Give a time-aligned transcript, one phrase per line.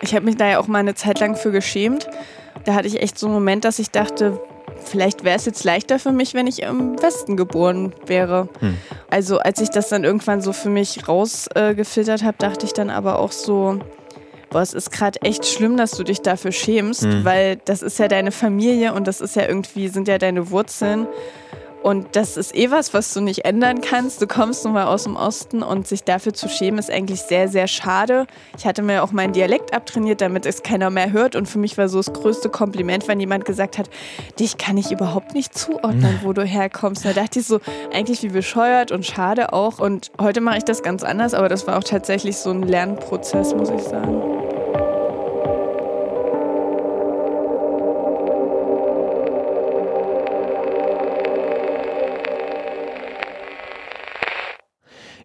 [0.00, 2.08] Ich habe mich da ja auch mal eine Zeit lang für geschämt.
[2.64, 4.40] Da hatte ich echt so einen Moment, dass ich dachte,
[4.84, 8.48] vielleicht wäre es jetzt leichter für mich, wenn ich im Westen geboren wäre.
[8.60, 8.76] Hm.
[9.10, 12.90] Also als ich das dann irgendwann so für mich rausgefiltert äh, habe, dachte ich dann
[12.90, 13.78] aber auch so,
[14.50, 17.24] boah, es ist gerade echt schlimm, dass du dich dafür schämst, hm.
[17.24, 21.06] weil das ist ja deine Familie und das ist ja irgendwie, sind ja deine Wurzeln.
[21.82, 24.22] Und das ist eh was, was du nicht ändern kannst.
[24.22, 27.48] Du kommst nun mal aus dem Osten und sich dafür zu schämen, ist eigentlich sehr,
[27.48, 28.26] sehr schade.
[28.56, 31.34] Ich hatte mir auch meinen Dialekt abtrainiert, damit es keiner mehr hört.
[31.34, 33.90] Und für mich war so das größte Kompliment, wenn jemand gesagt hat,
[34.38, 37.04] dich kann ich überhaupt nicht zuordnen, wo du herkommst.
[37.04, 37.60] Da dachte ich so,
[37.92, 39.78] eigentlich wie bescheuert und schade auch.
[39.80, 43.54] Und heute mache ich das ganz anders, aber das war auch tatsächlich so ein Lernprozess,
[43.54, 44.51] muss ich sagen.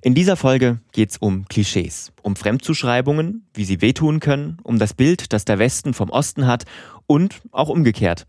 [0.01, 4.93] In dieser Folge geht es um Klischees, um Fremdzuschreibungen, wie sie wehtun können, um das
[4.93, 6.65] Bild, das der Westen vom Osten hat
[7.07, 8.27] und auch umgekehrt.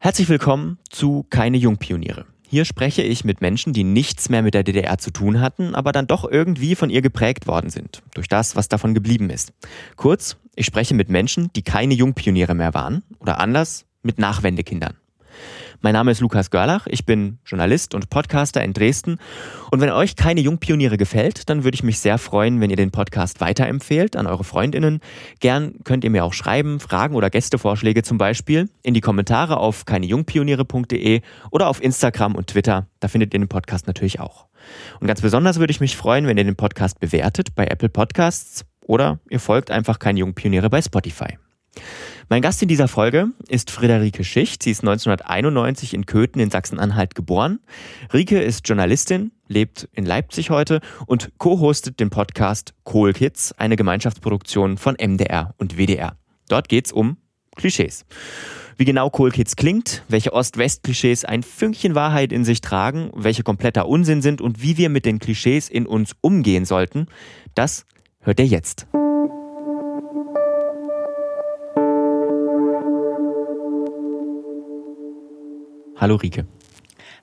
[0.00, 2.26] Herzlich willkommen zu Keine Jungpioniere.
[2.48, 5.92] Hier spreche ich mit Menschen, die nichts mehr mit der DDR zu tun hatten, aber
[5.92, 9.52] dann doch irgendwie von ihr geprägt worden sind, durch das, was davon geblieben ist.
[9.96, 14.96] Kurz, ich spreche mit Menschen, die keine Jungpioniere mehr waren oder anders, mit Nachwendekindern.
[15.80, 19.18] Mein Name ist Lukas Görlach, ich bin Journalist und Podcaster in Dresden.
[19.70, 22.90] Und wenn euch keine Jungpioniere gefällt, dann würde ich mich sehr freuen, wenn ihr den
[22.90, 24.98] Podcast weiterempfehlt an eure Freundinnen.
[25.38, 29.84] Gern könnt ihr mir auch schreiben, Fragen oder Gästevorschläge zum Beispiel in die Kommentare auf
[29.84, 31.20] keinejungpioniere.de
[31.52, 32.88] oder auf Instagram und Twitter.
[32.98, 34.46] Da findet ihr den Podcast natürlich auch.
[34.98, 38.64] Und ganz besonders würde ich mich freuen, wenn ihr den Podcast bewertet bei Apple Podcasts
[38.80, 41.38] oder ihr folgt einfach keine Jungpioniere bei Spotify.
[42.28, 44.62] Mein Gast in dieser Folge ist Friederike Schicht.
[44.62, 47.60] Sie ist 1991 in Köthen in Sachsen-Anhalt geboren.
[48.12, 54.76] Rike ist Journalistin, lebt in Leipzig heute und co-hostet den Podcast Cool Kids, eine Gemeinschaftsproduktion
[54.76, 56.16] von MDR und WDR.
[56.48, 57.16] Dort geht's um
[57.56, 58.04] Klischees.
[58.76, 63.88] Wie genau Cool Kids klingt, welche Ost-West-Klischees ein Fünkchen Wahrheit in sich tragen, welche kompletter
[63.88, 67.06] Unsinn sind und wie wir mit den Klischees in uns umgehen sollten,
[67.54, 67.86] das
[68.20, 68.86] hört ihr jetzt.
[76.00, 76.44] Hallo Rike.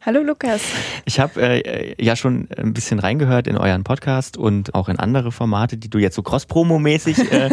[0.06, 0.62] Hallo Lukas.
[1.06, 5.32] Ich habe äh, ja schon ein bisschen reingehört in euren Podcast und auch in andere
[5.32, 7.50] Formate, die du jetzt so cross-promo-mäßig, äh,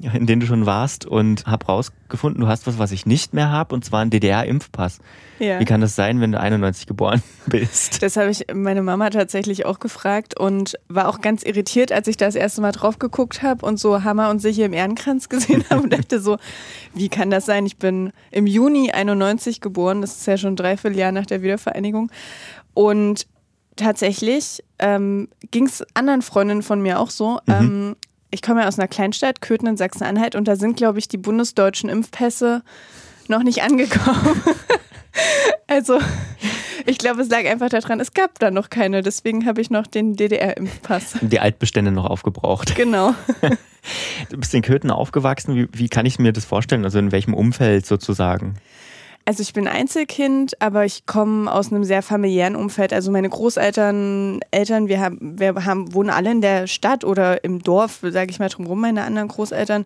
[0.16, 3.50] in denen du schon warst und habe rausgefunden, du hast was, was ich nicht mehr
[3.50, 5.00] habe und zwar einen DDR-Impfpass.
[5.40, 5.58] Ja.
[5.58, 8.00] Wie kann das sein, wenn du 91 geboren bist?
[8.00, 12.16] Das habe ich meine Mama tatsächlich auch gefragt und war auch ganz irritiert, als ich
[12.16, 15.64] das erste Mal drauf geguckt habe und so Hammer und sich hier im Ehrenkranz gesehen
[15.68, 16.38] habe und dachte so,
[16.94, 17.66] wie kann das sein?
[17.66, 21.87] Ich bin im Juni 91 geboren, das ist ja schon dreiviertel Jahr nach der Wiedervereinigung
[21.88, 22.10] Vereinigung.
[22.74, 23.26] Und
[23.76, 27.40] tatsächlich ähm, ging es anderen Freundinnen von mir auch so.
[27.46, 27.52] Mhm.
[27.52, 27.96] Ähm,
[28.30, 31.16] ich komme ja aus einer Kleinstadt, Köthen in Sachsen-Anhalt, und da sind, glaube ich, die
[31.16, 32.62] bundesdeutschen Impfpässe
[33.28, 34.42] noch nicht angekommen.
[35.66, 35.98] also,
[36.84, 39.02] ich glaube, es lag einfach daran, es gab da noch keine.
[39.02, 41.18] Deswegen habe ich noch den DDR-Impfpass.
[41.22, 42.74] Die Altbestände noch aufgebraucht.
[42.76, 43.14] Genau.
[44.28, 45.54] Du bist in Köthen aufgewachsen.
[45.54, 46.84] Wie, wie kann ich mir das vorstellen?
[46.84, 48.56] Also in welchem Umfeld sozusagen?
[49.28, 52.94] Also ich bin Einzelkind, aber ich komme aus einem sehr familiären Umfeld.
[52.94, 57.62] Also meine Großeltern, Eltern, wir haben, wir haben, wohnen alle in der Stadt oder im
[57.62, 59.84] Dorf, sage ich mal drumherum, meine anderen Großeltern.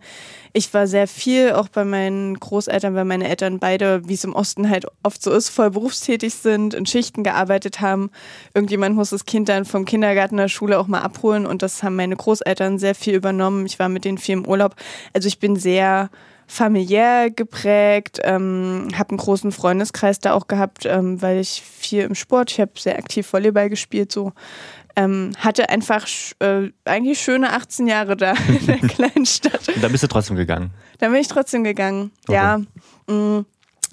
[0.53, 4.33] Ich war sehr viel auch bei meinen Großeltern, weil meine Eltern beide, wie es im
[4.33, 8.13] Osten halt oft so ist, voll berufstätig sind, in Schichten gearbeitet haben.
[8.55, 11.97] Irgendjemand muss das Kind dann vom Kindergarten der Schule auch mal abholen und das haben
[11.97, 13.67] meine Großeltern sehr viel übernommen.
[13.67, 14.77] Ich war mit denen viel im Urlaub.
[15.15, 16.11] Also ich bin sehr
[16.53, 22.15] familiär geprägt, ähm, habe einen großen Freundeskreis da auch gehabt, ähm, weil ich viel im
[22.15, 24.33] Sport, ich habe sehr aktiv Volleyball gespielt, so
[24.95, 26.07] ähm, hatte einfach
[26.41, 29.67] äh, eigentlich schöne 18 Jahre da in der kleinen Stadt.
[29.75, 30.73] Und da bist du trotzdem gegangen?
[30.99, 32.35] Da bin ich trotzdem gegangen, okay.
[32.35, 32.59] ja.
[33.07, 33.47] Mh, mm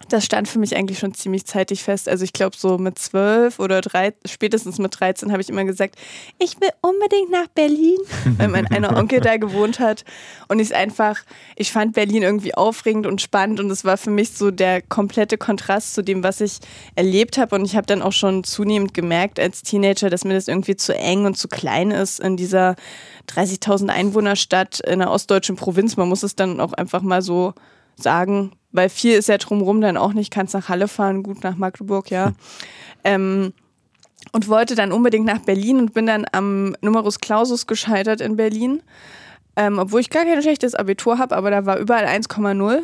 [0.08, 2.08] das stand für mich eigentlich schon ziemlich zeitig fest.
[2.08, 5.96] Also ich glaube so mit zwölf oder drei, spätestens mit 13 habe ich immer gesagt,
[6.40, 7.98] ich will unbedingt nach Berlin,
[8.38, 10.06] weil mein einer Onkel da gewohnt hat.
[10.48, 11.19] Und ich einfach,
[11.56, 15.38] ich fand Berlin irgendwie aufregend und spannend und es war für mich so der komplette
[15.38, 16.60] Kontrast zu dem, was ich
[16.95, 17.56] erlebt habe.
[17.56, 20.95] Und ich habe dann auch schon zunehmend gemerkt als Teenager, dass mir das irgendwie zu
[20.95, 22.75] eng und zu klein ist in dieser
[23.30, 25.98] 30.000 Einwohnerstadt in einer ostdeutschen Provinz.
[25.98, 27.54] Man muss es dann auch einfach mal so
[28.01, 31.56] sagen, weil viel ist ja drumherum dann auch nicht, kannst nach Halle fahren, gut nach
[31.56, 32.34] Magdeburg, ja.
[33.04, 33.54] ähm,
[34.31, 38.81] und wollte dann unbedingt nach Berlin und bin dann am Numerus Clausus gescheitert in Berlin.
[39.56, 42.84] Ähm, obwohl ich gar kein schlechtes Abitur habe, aber da war überall 1,0.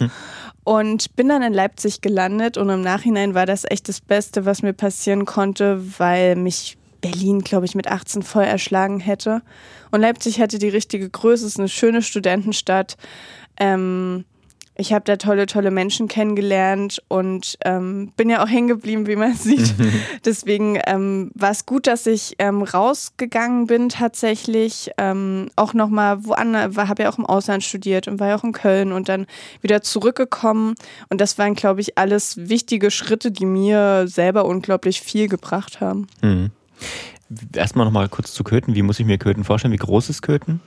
[0.64, 4.62] und bin dann in Leipzig gelandet und im Nachhinein war das echt das Beste, was
[4.62, 9.42] mir passieren konnte, weil mich Berlin, glaube ich, mit 18 voll erschlagen hätte.
[9.90, 12.96] Und Leipzig hatte die richtige Größe, ist eine schöne Studentenstadt.
[13.58, 14.24] Ähm,
[14.76, 19.16] ich habe da tolle, tolle Menschen kennengelernt und ähm, bin ja auch hängen geblieben, wie
[19.16, 19.74] man sieht.
[20.24, 24.90] Deswegen ähm, war es gut, dass ich ähm, rausgegangen bin tatsächlich.
[24.98, 28.52] Ähm, auch nochmal woanders, habe ja auch im Ausland studiert und war ja auch in
[28.52, 29.26] Köln und dann
[29.60, 30.74] wieder zurückgekommen.
[31.08, 36.08] Und das waren, glaube ich, alles wichtige Schritte, die mir selber unglaublich viel gebracht haben.
[36.22, 36.50] Mhm.
[37.54, 38.74] Erstmal nochmal kurz zu Köthen.
[38.74, 39.72] Wie muss ich mir Köthen vorstellen?
[39.72, 40.60] Wie groß ist Köthen?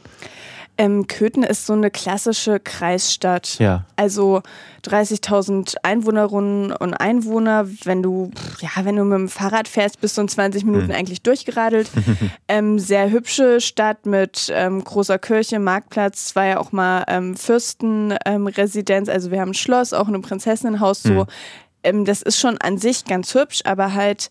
[0.78, 3.58] Ähm, Köthen ist so eine klassische Kreisstadt.
[3.60, 3.86] Ja.
[3.96, 4.44] Also
[4.86, 7.68] 30.000 Einwohnerinnen und Einwohner.
[7.84, 10.94] Wenn du, ja, wenn du mit dem Fahrrad fährst, bist du in 20 Minuten mhm.
[10.94, 11.90] eigentlich durchgeradelt.
[12.48, 16.36] ähm, sehr hübsche Stadt mit ähm, großer Kirche, Marktplatz.
[16.36, 19.10] War ja auch mal ähm, Fürstenresidenz.
[19.10, 21.02] also wir haben ein Schloss, auch ein Prinzessinnenhaus.
[21.02, 21.26] So.
[21.84, 22.06] Mhm.
[22.06, 24.30] das ist schon an sich ganz hübsch, aber halt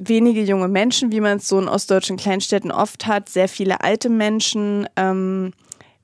[0.00, 4.08] wenige junge Menschen, wie man es so in ostdeutschen Kleinstädten oft hat, sehr viele alte
[4.08, 4.88] Menschen.
[4.96, 5.52] Ähm,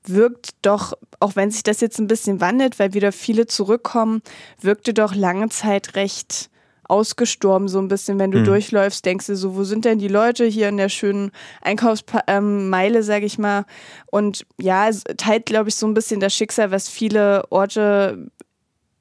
[0.05, 4.21] wirkt doch, auch wenn sich das jetzt ein bisschen wandelt, weil wieder viele zurückkommen,
[4.61, 6.49] wirkte doch lange Zeit recht
[6.87, 8.45] ausgestorben, so ein bisschen, wenn du mhm.
[8.45, 13.23] durchläufst, denkst du so, wo sind denn die Leute hier in der schönen Einkaufsmeile, sag
[13.23, 13.65] ich mal.
[14.09, 18.29] Und ja, es teilt, glaube ich, so ein bisschen das Schicksal, was viele Orte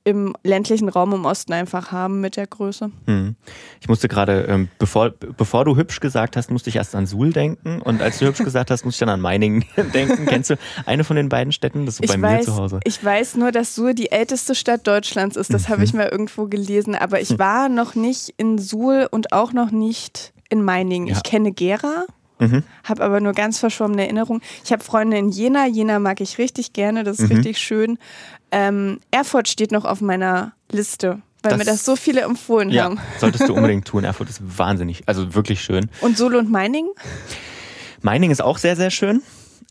[0.06, 2.92] im ländlichen Raum im Osten einfach haben mit der Größe.
[3.06, 3.34] Hm.
[3.80, 7.32] Ich musste gerade, ähm, bevor, bevor du hübsch gesagt hast, musste ich erst an Suhl
[7.32, 9.64] denken und als du hübsch gesagt hast, musste ich dann an Meiningen
[9.94, 10.26] denken.
[10.26, 10.54] Kennst du
[10.86, 11.86] eine von den beiden Städten?
[11.86, 12.80] Das ist so bei weiß, mir zu Hause.
[12.84, 15.52] Ich weiß nur, dass Suhl die älteste Stadt Deutschlands ist.
[15.52, 15.72] Das mhm.
[15.72, 16.94] habe ich mal irgendwo gelesen.
[16.94, 17.40] Aber ich hm.
[17.40, 21.08] war noch nicht in Suhl und auch noch nicht in Meiningen.
[21.08, 21.16] Ja.
[21.16, 22.06] Ich kenne Gera.
[22.38, 22.62] Mhm.
[22.84, 24.42] Habe aber nur ganz verschwommene Erinnerungen.
[24.64, 25.66] Ich habe Freunde in Jena.
[25.66, 27.36] Jena mag ich richtig gerne, das ist mhm.
[27.36, 27.98] richtig schön.
[28.50, 32.84] Ähm, Erfurt steht noch auf meiner Liste, weil das, mir das so viele empfohlen ja,
[32.84, 32.98] haben.
[33.18, 34.04] Solltest du unbedingt tun.
[34.04, 35.90] Erfurt ist wahnsinnig, also wirklich schön.
[36.00, 36.90] Und Solo und Meiningen?
[38.02, 39.22] Meiningen ist auch sehr, sehr schön.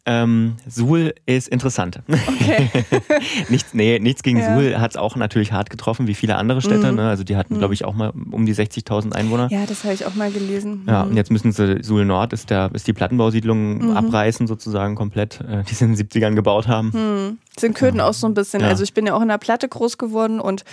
[0.08, 2.00] Ähm, Suhl ist interessant.
[2.08, 2.70] Okay.
[3.50, 4.54] nichts, nee, nichts gegen ja.
[4.54, 6.92] Suhl hat es auch natürlich hart getroffen, wie viele andere Städte.
[6.92, 6.98] Mhm.
[6.98, 7.10] Ne?
[7.10, 7.60] Also die hatten, mhm.
[7.60, 9.48] glaube ich, auch mal um die 60.000 Einwohner.
[9.50, 10.84] Ja, das habe ich auch mal gelesen.
[10.84, 10.90] Mhm.
[10.90, 13.98] Ja, und jetzt müssen sie Suhl Nord ist, der, ist die Plattenbausiedlung mhm.
[13.98, 16.92] abreißen sozusagen komplett, äh, die sie in den 70ern gebaut haben.
[16.94, 17.38] Mhm.
[17.58, 18.62] Sind Köthen auch so ein bisschen.
[18.62, 18.68] Ja.
[18.68, 20.66] Also ich bin ja auch in der Platte groß geworden und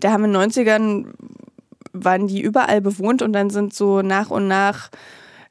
[0.00, 1.06] da haben in den 90ern
[1.94, 4.90] waren die überall bewohnt und dann sind so nach und nach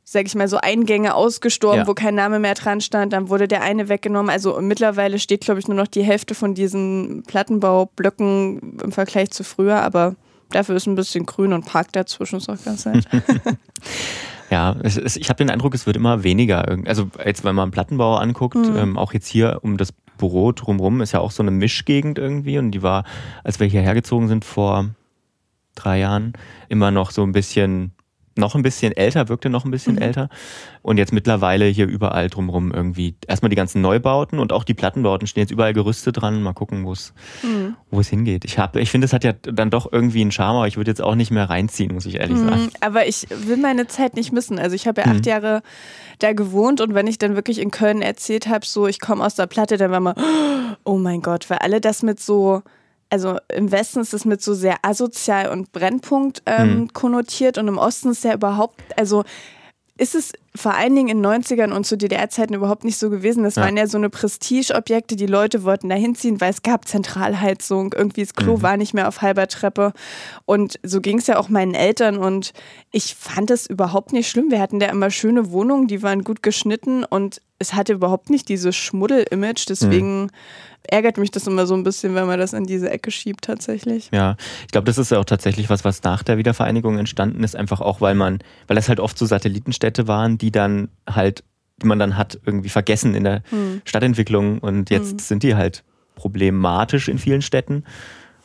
[0.03, 1.87] sag ich mal, so Eingänge ausgestorben, ja.
[1.87, 3.13] wo kein Name mehr dran stand.
[3.13, 4.29] Dann wurde der eine weggenommen.
[4.29, 9.43] Also mittlerweile steht, glaube ich, nur noch die Hälfte von diesen Plattenbaublöcken im Vergleich zu
[9.43, 10.15] früher, aber
[10.51, 13.05] dafür ist ein bisschen grün und Park dazwischen, ist auch ganz nett.
[14.53, 16.77] Ja, es, ich habe den Eindruck, es wird immer weniger.
[16.85, 18.77] Also jetzt, wenn man einen Plattenbau anguckt, mhm.
[18.77, 22.59] ähm, auch jetzt hier um das Büro drumherum ist ja auch so eine Mischgegend irgendwie
[22.59, 23.03] und die war,
[23.43, 24.89] als wir hierher gezogen sind vor
[25.73, 26.33] drei Jahren,
[26.69, 27.93] immer noch so ein bisschen
[28.35, 30.01] noch ein bisschen älter, wirkte noch ein bisschen mhm.
[30.01, 30.29] älter.
[30.81, 35.27] Und jetzt mittlerweile hier überall drumherum irgendwie erstmal die ganzen Neubauten und auch die Plattenbauten
[35.27, 36.41] stehen jetzt überall Gerüste dran.
[36.41, 37.13] Mal gucken, wo es
[37.43, 37.75] mhm.
[37.91, 38.45] wo es hingeht.
[38.45, 40.91] Ich habe, ich finde, es hat ja dann doch irgendwie einen Charme, aber ich würde
[40.91, 42.49] jetzt auch nicht mehr reinziehen, muss ich ehrlich mhm.
[42.49, 42.69] sagen.
[42.81, 44.59] Aber ich will meine Zeit nicht missen.
[44.59, 45.29] Also ich habe ja acht mhm.
[45.29, 45.61] Jahre
[46.19, 49.35] da gewohnt und wenn ich dann wirklich in Köln erzählt habe, so ich komme aus
[49.35, 50.15] der Platte, dann war mal,
[50.83, 52.63] oh mein Gott, weil alle das mit so
[53.13, 56.93] also im Westen ist es mit so sehr asozial und Brennpunkt ähm, mhm.
[56.93, 59.23] konnotiert und im Osten ist ja überhaupt, also
[59.99, 63.43] ist es vor allen Dingen in den 90ern und zu DDR-Zeiten überhaupt nicht so gewesen.
[63.43, 63.61] Das ja.
[63.61, 68.21] waren ja so eine Prestigeobjekte, die Leute wollten da hinziehen, weil es gab Zentralheizung, irgendwie
[68.21, 68.61] das Klo mhm.
[68.63, 69.93] war nicht mehr auf halber Treppe.
[70.45, 72.53] Und so ging es ja auch meinen Eltern und
[72.91, 74.49] ich fand es überhaupt nicht schlimm.
[74.49, 78.49] Wir hatten da immer schöne Wohnungen, die waren gut geschnitten und es hatte überhaupt nicht
[78.49, 79.69] dieses Schmuddel-Image.
[79.69, 80.29] Deswegen mhm
[80.87, 84.09] ärgert mich das immer so ein bisschen, wenn man das in diese Ecke schiebt tatsächlich.
[84.11, 87.55] Ja, ich glaube, das ist ja auch tatsächlich was, was nach der Wiedervereinigung entstanden ist,
[87.55, 91.43] einfach auch, weil man, weil es halt oft so Satellitenstädte waren, die dann halt,
[91.81, 93.81] die man dann hat irgendwie vergessen in der hm.
[93.85, 95.19] Stadtentwicklung und jetzt hm.
[95.19, 95.83] sind die halt
[96.15, 97.83] problematisch in vielen Städten.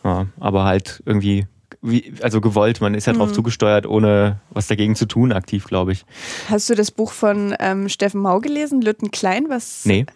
[0.04, 1.46] Ja, aber halt irgendwie
[1.80, 3.34] wie, also gewollt, man ist ja drauf mhm.
[3.34, 6.04] zugesteuert, ohne was dagegen zu tun, aktiv, glaube ich.
[6.48, 9.46] Hast du das Buch von ähm, Steffen Mau gelesen, Lütten Klein?
[9.48, 10.06] Was, nee.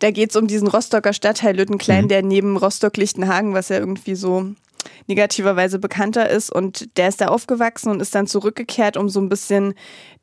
[0.00, 2.08] Da geht es um diesen Rostocker Stadtteil Lütten Klein, mhm.
[2.08, 4.54] der neben Rostock-Lichtenhagen, was ja irgendwie so
[5.06, 6.50] negativerweise bekannter ist.
[6.50, 9.74] Und der ist da aufgewachsen und ist dann zurückgekehrt, um so ein bisschen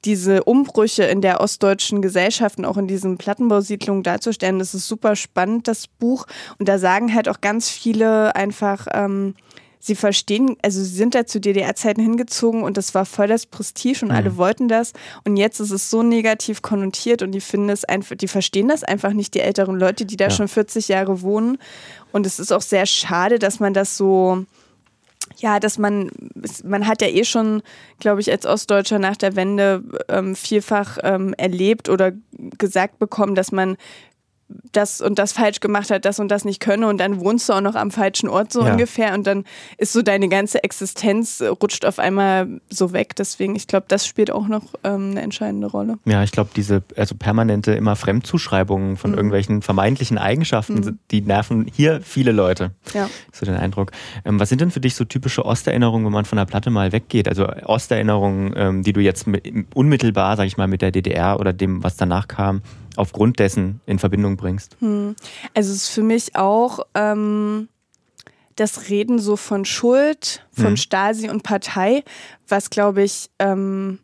[0.04, 4.60] diese Umbrüche in der ostdeutschen Gesellschaft und auch in diesen Plattenbausiedlungen darzustellen.
[4.60, 6.26] Das ist super spannend, das Buch.
[6.58, 9.36] Und da sagen halt auch ganz viele einfach, ähm,
[9.82, 14.04] sie verstehen, also sie sind da zu DDR-Zeiten hingezogen und das war voll das Prestige
[14.04, 14.16] und mhm.
[14.16, 14.94] alle wollten das.
[15.26, 18.84] Und jetzt ist es so negativ konnotiert und die finden es einfach, die verstehen das
[18.84, 20.30] einfach nicht, die älteren Leute, die da ja.
[20.30, 21.58] schon 40 Jahre wohnen.
[22.12, 24.46] Und es ist auch sehr schade, dass man das so
[25.38, 26.12] ja, dass man,
[26.64, 27.64] man hat ja eh schon,
[28.00, 32.12] glaube ich, als Ostdeutscher nach der Wende ähm, vielfach ähm, erlebt oder
[32.58, 33.78] gesagt bekommen, dass man
[34.72, 37.54] das und das falsch gemacht hat, das und das nicht könne und dann wohnst du
[37.54, 38.72] auch noch am falschen Ort so ja.
[38.72, 39.44] ungefähr und dann
[39.78, 43.16] ist so deine ganze Existenz äh, rutscht auf einmal so weg.
[43.16, 45.98] Deswegen, ich glaube, das spielt auch noch ähm, eine entscheidende Rolle.
[46.06, 49.18] Ja, ich glaube, diese also permanente immer Fremdzuschreibungen von mhm.
[49.18, 51.00] irgendwelchen vermeintlichen Eigenschaften, mhm.
[51.12, 52.72] die nerven hier viele Leute.
[52.94, 53.10] Ja.
[53.32, 53.92] So den Eindruck.
[54.26, 56.92] Ähm, was sind denn für dich so typische Osterinnerungen, wenn man von der Platte mal
[56.92, 57.28] weggeht?
[57.28, 59.44] Also Osterinnerungen, ähm, die du jetzt mit,
[59.74, 62.62] unmittelbar, sag ich mal, mit der DDR oder dem, was danach kam,
[62.96, 64.78] aufgrund dessen in Verbindung bringst?
[64.80, 65.16] Hm.
[65.54, 67.70] Also es ist für mich auch ähm,
[68.56, 70.78] das Reden so von Schuld, von hm.
[70.78, 72.04] Stasi und Partei,
[72.48, 74.00] was glaube ich ähm,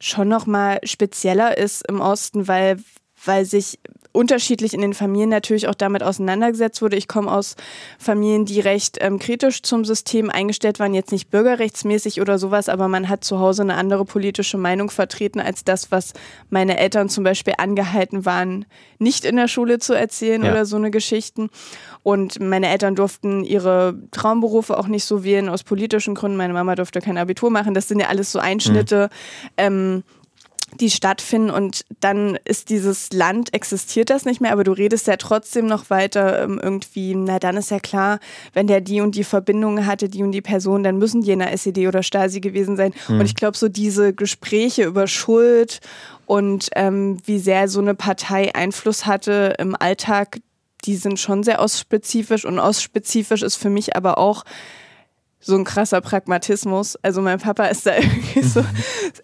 [0.00, 2.78] schon nochmal spezieller ist im Osten, weil,
[3.24, 3.78] weil sich
[4.12, 6.96] unterschiedlich in den Familien natürlich auch damit auseinandergesetzt wurde.
[6.96, 7.56] Ich komme aus
[7.98, 12.88] Familien, die recht ähm, kritisch zum System eingestellt waren, jetzt nicht bürgerrechtsmäßig oder sowas, aber
[12.88, 16.14] man hat zu Hause eine andere politische Meinung vertreten als das, was
[16.50, 18.64] meine Eltern zum Beispiel angehalten waren,
[18.98, 20.50] nicht in der Schule zu erzählen ja.
[20.50, 21.50] oder so eine Geschichten.
[22.02, 26.38] Und meine Eltern durften ihre Traumberufe auch nicht so wählen aus politischen Gründen.
[26.38, 27.74] Meine Mama durfte kein Abitur machen.
[27.74, 29.10] Das sind ja alles so Einschnitte.
[29.12, 29.54] Mhm.
[29.58, 30.02] Ähm,
[30.80, 35.16] die stattfinden und dann ist dieses Land, existiert das nicht mehr, aber du redest ja
[35.16, 38.20] trotzdem noch weiter ähm, irgendwie, na dann ist ja klar,
[38.52, 41.38] wenn der die und die Verbindung hatte, die und die Person, dann müssen die in
[41.38, 42.92] der SED oder Stasi gewesen sein.
[43.08, 43.20] Mhm.
[43.20, 45.80] Und ich glaube, so diese Gespräche über Schuld
[46.26, 50.40] und ähm, wie sehr so eine Partei Einfluss hatte im Alltag,
[50.84, 54.44] die sind schon sehr ostspezifisch und ostspezifisch ist für mich aber auch
[55.40, 56.96] so ein krasser Pragmatismus.
[57.02, 58.64] Also mein Papa ist da irgendwie so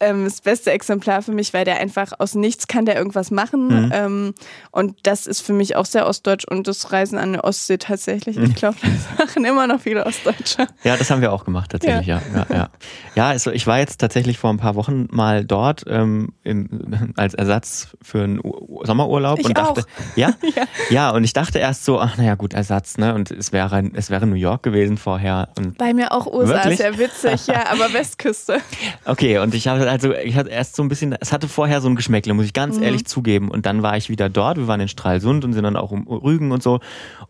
[0.01, 3.87] ähm, das beste Exemplar für mich, weil der einfach aus nichts kann der irgendwas machen.
[3.87, 3.93] Mhm.
[3.93, 4.35] Ähm,
[4.71, 8.37] und das ist für mich auch sehr ostdeutsch und das Reisen an der Ostsee tatsächlich.
[8.37, 10.67] Ich glaube, das machen immer noch viele Ostdeutsche.
[10.85, 12.23] Ja, das haben wir auch gemacht tatsächlich, ja.
[12.33, 12.71] Ja, ja, ja.
[13.15, 17.35] ja also ich war jetzt tatsächlich vor ein paar Wochen mal dort ähm, im, als
[17.35, 18.41] Ersatz für einen
[18.83, 19.87] Sommerurlaub ich und dachte, auch.
[20.17, 20.35] ja?
[20.43, 23.15] ja, ja, und ich dachte erst so, ach naja gut, Ersatz, ne?
[23.15, 25.49] Und es wäre, es wäre New York gewesen vorher.
[25.57, 26.79] Und Bei mir auch USA, Wirklich?
[26.79, 28.61] sehr witzig, ja, aber Westküste.
[29.07, 31.89] Okay, und ich habe also, ich hatte erst so ein bisschen, es hatte vorher so
[31.89, 32.85] ein Geschmäckle, muss ich ganz mhm.
[32.85, 33.51] ehrlich zugeben.
[33.51, 36.07] Und dann war ich wieder dort, wir waren in Stralsund und sind dann auch um
[36.07, 36.81] Rügen und so.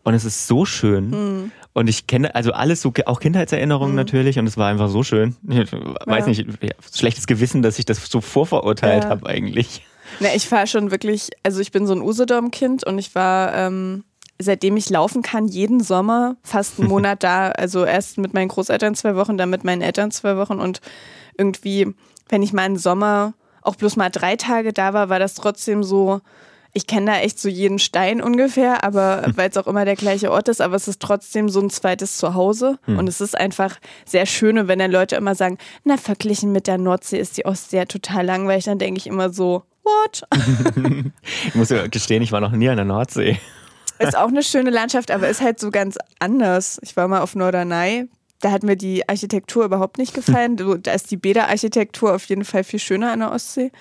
[0.03, 1.09] Und es ist so schön.
[1.09, 1.51] Mhm.
[1.73, 3.97] Und ich kenne also alles so, auch Kindheitserinnerungen mhm.
[3.97, 4.39] natürlich.
[4.39, 5.35] Und es war einfach so schön.
[5.49, 6.27] Ich weiß ja.
[6.27, 6.45] nicht,
[6.93, 9.09] schlechtes Gewissen, dass ich das so vorverurteilt ja.
[9.09, 9.81] habe eigentlich.
[10.19, 14.03] Na, ich fahre schon wirklich, also ich bin so ein Usedom-Kind und ich war ähm,
[14.39, 17.49] seitdem ich laufen kann, jeden Sommer fast einen Monat da.
[17.49, 20.81] Also erst mit meinen Großeltern zwei Wochen, dann mit meinen Eltern zwei Wochen und
[21.37, 21.93] irgendwie,
[22.29, 25.83] wenn ich mal einen Sommer auch bloß mal drei Tage da war, war das trotzdem
[25.83, 26.21] so,
[26.71, 30.31] ich kenne da echt so jeden Stein ungefähr, aber weil es auch immer der gleiche
[30.31, 32.77] Ort ist, aber es ist trotzdem so ein zweites Zuhause.
[32.83, 32.99] Hm.
[32.99, 34.67] Und es ist einfach sehr schön.
[34.67, 38.25] wenn dann Leute immer sagen, na, verglichen mit der Nordsee ist die Ostsee ja total
[38.25, 40.23] langweilig, dann denke ich immer so, what?
[41.47, 43.39] ich muss ja gestehen, ich war noch nie an der Nordsee.
[43.99, 46.79] Ist auch eine schöne Landschaft, aber ist halt so ganz anders.
[46.81, 48.09] Ich war mal auf Norderney.
[48.41, 50.57] Da hat mir die Architektur überhaupt nicht gefallen.
[50.83, 53.71] Da ist die Bäderarchitektur auf jeden Fall viel schöner an der Ostsee.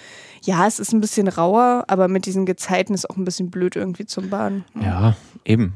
[0.44, 3.76] Ja, es ist ein bisschen rauer, aber mit diesen Gezeiten ist auch ein bisschen blöd
[3.76, 4.64] irgendwie zum Baden.
[4.78, 5.72] Ja, eben.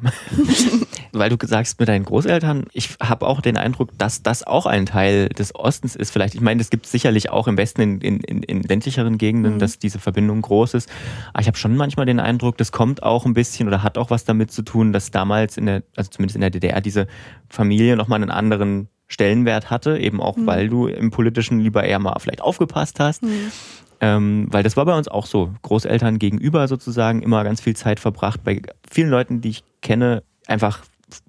[1.13, 4.85] Weil du sagst mit deinen Großeltern, ich habe auch den Eindruck, dass das auch ein
[4.85, 6.11] Teil des Ostens ist.
[6.11, 9.55] Vielleicht, ich meine, es gibt sicherlich auch im Westen in, in, in, in ländlicheren Gegenden,
[9.55, 9.59] mhm.
[9.59, 10.91] dass diese Verbindung groß ist.
[11.33, 14.11] Aber ich habe schon manchmal den Eindruck, das kommt auch ein bisschen oder hat auch
[14.11, 17.07] was damit zu tun, dass damals in der, also zumindest in der DDR, diese
[17.49, 20.47] Familie nochmal einen anderen Stellenwert hatte, eben auch, mhm.
[20.47, 23.23] weil du im Politischen lieber eher mal vielleicht aufgepasst hast.
[23.23, 23.51] Mhm.
[24.00, 25.50] Ähm, weil das war bei uns auch so.
[25.62, 28.45] Großeltern gegenüber sozusagen immer ganz viel Zeit verbracht.
[28.45, 30.81] Bei vielen Leuten, die ich kenne, einfach,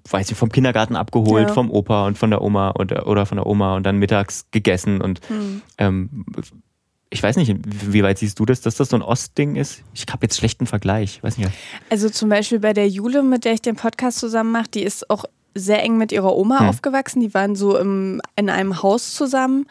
[0.08, 1.54] weiß ich, vom Kindergarten abgeholt, ja.
[1.54, 5.00] vom Opa und von der Oma oder, oder von der Oma und dann mittags gegessen.
[5.00, 5.62] Und mhm.
[5.78, 6.24] ähm,
[7.10, 9.82] ich weiß nicht, wie weit siehst du das, dass das so ein Ostding ist?
[9.94, 11.50] Ich habe jetzt schlechten Vergleich, weiß nicht.
[11.90, 15.10] Also zum Beispiel bei der Jule, mit der ich den Podcast zusammen mache, die ist
[15.10, 16.68] auch sehr eng mit ihrer Oma hm.
[16.68, 17.20] aufgewachsen.
[17.20, 19.66] Die waren so im, in einem Haus zusammen.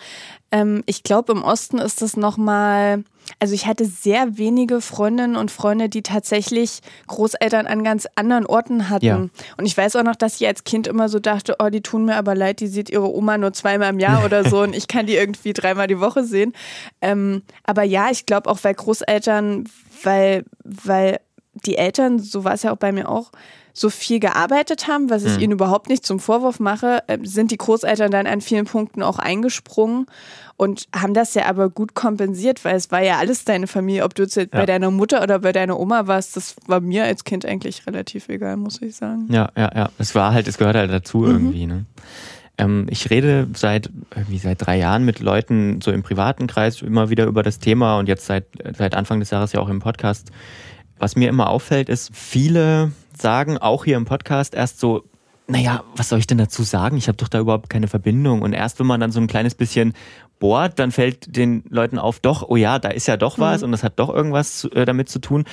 [0.51, 3.03] Ähm, ich glaube, im Osten ist das nochmal.
[3.37, 8.89] Also ich hatte sehr wenige Freundinnen und Freunde, die tatsächlich Großeltern an ganz anderen Orten
[8.89, 9.05] hatten.
[9.05, 9.17] Ja.
[9.17, 12.05] Und ich weiß auch noch, dass ich als Kind immer so dachte, oh, die tun
[12.05, 14.87] mir aber leid, die sieht ihre Oma nur zweimal im Jahr oder so und ich
[14.87, 16.53] kann die irgendwie dreimal die Woche sehen.
[17.01, 19.69] Ähm, aber ja, ich glaube auch, weil Großeltern,
[20.03, 21.19] weil, weil
[21.53, 23.31] die Eltern, so war es ja auch bei mir auch,
[23.79, 25.43] so viel gearbeitet haben, was ich mhm.
[25.43, 29.19] ihnen überhaupt nicht zum Vorwurf mache, äh, sind die Großeltern dann an vielen Punkten auch
[29.19, 30.05] eingesprungen
[30.57, 34.15] und haben das ja aber gut kompensiert, weil es war ja alles deine Familie, ob
[34.15, 34.43] du jetzt ja.
[34.51, 38.27] bei deiner Mutter oder bei deiner Oma warst, das war mir als Kind eigentlich relativ
[38.27, 39.27] egal, muss ich sagen.
[39.31, 39.89] Ja, ja, ja.
[39.97, 41.31] Es war halt, es gehört halt dazu mhm.
[41.31, 41.85] irgendwie, ne?
[42.57, 47.09] Ähm, ich rede seit irgendwie seit drei Jahren mit Leuten so im privaten Kreis immer
[47.09, 48.45] wieder über das Thema und jetzt seit,
[48.77, 50.31] seit Anfang des Jahres ja auch im Podcast.
[50.97, 52.91] Was mir immer auffällt, ist, viele
[53.21, 55.03] sagen auch hier im Podcast erst so,
[55.47, 56.97] naja, was soll ich denn dazu sagen?
[56.97, 58.43] Ich habe doch da überhaupt keine Verbindung.
[58.43, 59.93] Und erst wenn man dann so ein kleines bisschen
[60.37, 63.65] bohrt, dann fällt den Leuten auf, doch, oh ja, da ist ja doch was mhm.
[63.65, 65.45] und das hat doch irgendwas äh, damit zu tun.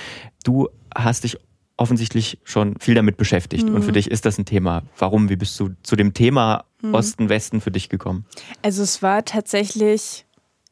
[0.44, 1.38] Du hast dich
[1.78, 3.74] offensichtlich schon viel damit beschäftigt mhm.
[3.74, 3.94] und für mhm.
[3.94, 4.82] dich ist das ein Thema.
[4.98, 5.28] Warum?
[5.28, 6.94] Wie bist du zu dem Thema mhm.
[6.94, 8.26] Osten, Westen für dich gekommen?
[8.62, 10.26] Also es war tatsächlich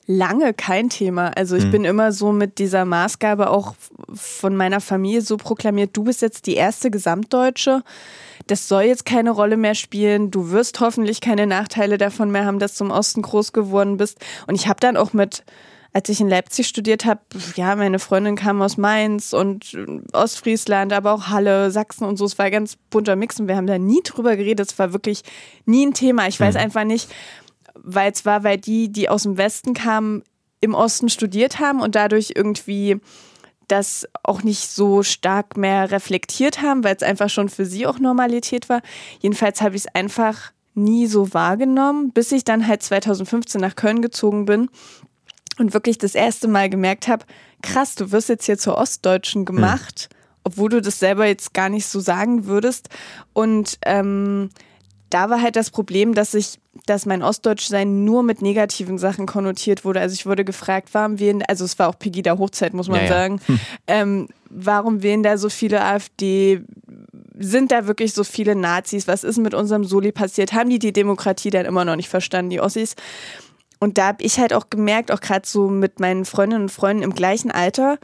[0.07, 1.29] lange kein Thema.
[1.37, 1.71] Also ich mhm.
[1.71, 3.75] bin immer so mit dieser Maßgabe auch
[4.15, 7.83] von meiner Familie so proklamiert, du bist jetzt die erste Gesamtdeutsche.
[8.47, 10.31] Das soll jetzt keine Rolle mehr spielen.
[10.31, 14.19] Du wirst hoffentlich keine Nachteile davon mehr haben, dass du im Osten groß geworden bist.
[14.47, 15.45] Und ich habe dann auch mit
[15.95, 17.21] als ich in Leipzig studiert habe,
[17.55, 19.79] ja, meine Freundin kam aus Mainz und
[20.13, 22.25] Ostfriesland, aber auch Halle, Sachsen und so.
[22.25, 24.73] Es war ein ganz bunter Mix und wir haben da nie drüber geredet.
[24.73, 25.23] Es war wirklich
[25.67, 26.27] nie ein Thema.
[26.27, 26.61] Ich weiß mhm.
[26.61, 27.09] einfach nicht,
[27.75, 30.23] weil es war, weil die, die aus dem Westen kamen,
[30.61, 33.01] im Osten studiert haben und dadurch irgendwie
[33.69, 37.99] das auch nicht so stark mehr reflektiert haben, weil es einfach schon für sie auch
[37.99, 38.81] Normalität war.
[39.21, 44.03] Jedenfalls habe ich es einfach nie so wahrgenommen, bis ich dann halt 2015 nach Köln
[44.03, 44.69] gezogen bin
[45.59, 47.25] und wirklich das erste Mal gemerkt habe,
[47.63, 50.17] krass, du wirst jetzt hier zur Ostdeutschen gemacht, mhm.
[50.45, 52.89] obwohl du das selber jetzt gar nicht so sagen würdest.
[53.33, 54.51] Und ähm,
[55.11, 59.85] da war halt das Problem, dass ich, dass mein Ostdeutschsein nur mit negativen Sachen konnotiert
[59.85, 60.01] wurde.
[60.01, 63.09] Also ich wurde gefragt, warum wählen, also es war auch Pegida Hochzeit, muss man ja,
[63.09, 63.41] sagen.
[63.47, 63.61] Hm.
[63.87, 66.63] Ähm, warum wählen da so viele AfD?
[67.39, 69.09] Sind da wirklich so viele Nazis?
[69.09, 70.53] Was ist mit unserem Soli passiert?
[70.53, 72.95] Haben die die Demokratie dann immer noch nicht verstanden, die Ossis?
[73.81, 77.03] Und da habe ich halt auch gemerkt, auch gerade so mit meinen Freundinnen und Freunden
[77.03, 77.99] im gleichen Alter,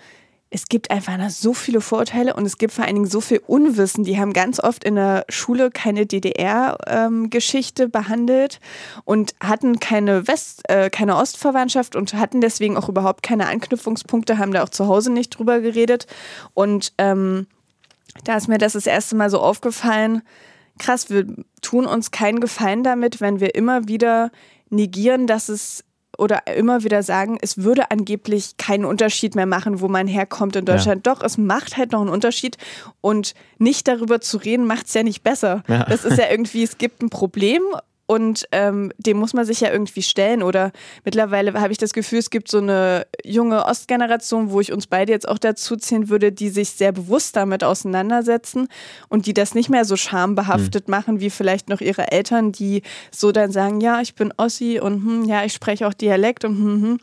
[0.52, 4.02] es gibt einfach so viele Vorurteile und es gibt vor allen Dingen so viel Unwissen.
[4.02, 8.58] Die haben ganz oft in der Schule keine DDR-Geschichte ähm, behandelt
[9.04, 14.52] und hatten keine West-, äh, keine Ostverwandtschaft und hatten deswegen auch überhaupt keine Anknüpfungspunkte, haben
[14.52, 16.08] da auch zu Hause nicht drüber geredet.
[16.52, 17.46] Und ähm,
[18.24, 20.22] da ist mir das das erste Mal so aufgefallen,
[20.80, 21.26] krass, wir
[21.62, 24.32] tun uns keinen Gefallen damit, wenn wir immer wieder
[24.68, 25.84] negieren, dass es
[26.20, 30.66] oder immer wieder sagen, es würde angeblich keinen Unterschied mehr machen, wo man herkommt in
[30.66, 31.06] Deutschland.
[31.06, 31.14] Ja.
[31.14, 32.58] Doch, es macht halt noch einen Unterschied
[33.00, 35.62] und nicht darüber zu reden, macht es ja nicht besser.
[35.66, 35.84] Ja.
[35.84, 37.62] Das ist ja irgendwie, es gibt ein Problem
[38.10, 40.42] und ähm, dem muss man sich ja irgendwie stellen.
[40.42, 40.72] Oder
[41.04, 45.12] mittlerweile habe ich das Gefühl, es gibt so eine junge Ostgeneration, wo ich uns beide
[45.12, 48.66] jetzt auch dazu ziehen würde, die sich sehr bewusst damit auseinandersetzen
[49.10, 50.90] und die das nicht mehr so schambehaftet mhm.
[50.90, 55.04] machen wie vielleicht noch ihre Eltern, die so dann sagen, ja, ich bin Ossi und
[55.04, 57.00] hm, ja, ich spreche auch Dialekt und hm, hm,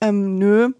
[0.00, 0.70] ähm, nö,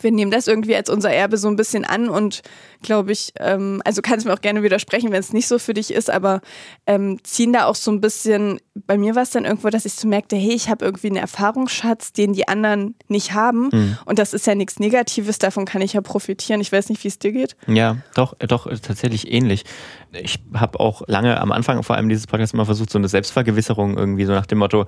[0.00, 2.42] wir nehmen das irgendwie als unser Erbe so ein bisschen an und
[2.82, 5.74] glaube ich, ähm, also kannst du mir auch gerne widersprechen, wenn es nicht so für
[5.74, 6.40] dich ist, aber
[6.86, 9.94] ähm, ziehen da auch so ein bisschen, bei mir war es dann irgendwo, dass ich
[9.94, 13.98] so merkte, hey, ich habe irgendwie einen Erfahrungsschatz, den die anderen nicht haben mhm.
[14.04, 16.60] und das ist ja nichts Negatives, davon kann ich ja profitieren.
[16.60, 17.56] Ich weiß nicht, wie es dir geht.
[17.66, 19.64] Ja, doch, doch, tatsächlich ähnlich.
[20.12, 23.96] Ich habe auch lange am Anfang vor allem dieses Podcast immer versucht, so eine Selbstvergewisserung
[23.96, 24.86] irgendwie so nach dem Motto,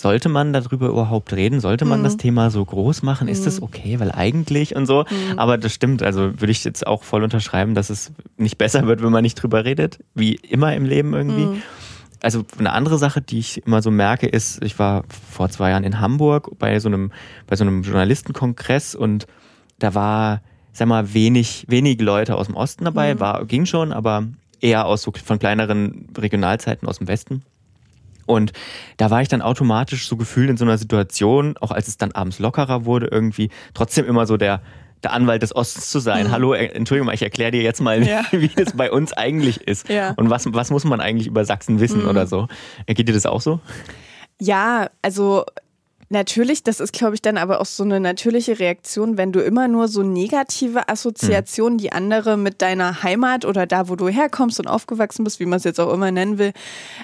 [0.00, 1.60] sollte man darüber überhaupt reden?
[1.60, 2.04] Sollte man mhm.
[2.04, 3.28] das Thema so groß machen?
[3.28, 3.64] Ist das mhm.
[3.64, 4.00] okay?
[4.00, 5.04] Weil eigentlich und so.
[5.08, 5.38] Mhm.
[5.38, 6.02] Aber das stimmt.
[6.02, 9.36] Also würde ich jetzt auch voll unterschreiben, dass es nicht besser wird, wenn man nicht
[9.36, 9.98] drüber redet.
[10.14, 11.46] Wie immer im Leben irgendwie.
[11.46, 11.62] Mhm.
[12.22, 15.84] Also eine andere Sache, die ich immer so merke, ist, ich war vor zwei Jahren
[15.84, 17.12] in Hamburg bei so einem,
[17.46, 19.26] bei so einem Journalistenkongress und
[19.78, 23.20] da war, sag mal, wenig, wenig Leute aus dem Osten dabei, mhm.
[23.20, 24.26] war, ging schon, aber
[24.60, 27.42] eher aus so von kleineren Regionalzeiten aus dem Westen.
[28.26, 28.52] Und
[28.96, 32.12] da war ich dann automatisch so gefühlt in so einer Situation, auch als es dann
[32.12, 34.62] abends lockerer wurde, irgendwie trotzdem immer so der,
[35.02, 36.28] der Anwalt des Ostens zu sein.
[36.28, 36.30] Mhm.
[36.30, 38.24] Hallo, äh, Entschuldigung, ich erkläre dir jetzt mal, ja.
[38.30, 39.88] wie es bei uns eigentlich ist.
[39.88, 40.12] Ja.
[40.16, 42.08] Und was, was muss man eigentlich über Sachsen wissen mhm.
[42.08, 42.48] oder so.
[42.86, 43.60] Geht dir das auch so?
[44.40, 45.44] Ja, also
[46.12, 49.68] Natürlich, das ist, glaube ich, dann aber auch so eine natürliche Reaktion, wenn du immer
[49.68, 54.66] nur so negative Assoziationen, die andere mit deiner Heimat oder da, wo du herkommst und
[54.66, 56.52] aufgewachsen bist, wie man es jetzt auch immer nennen will,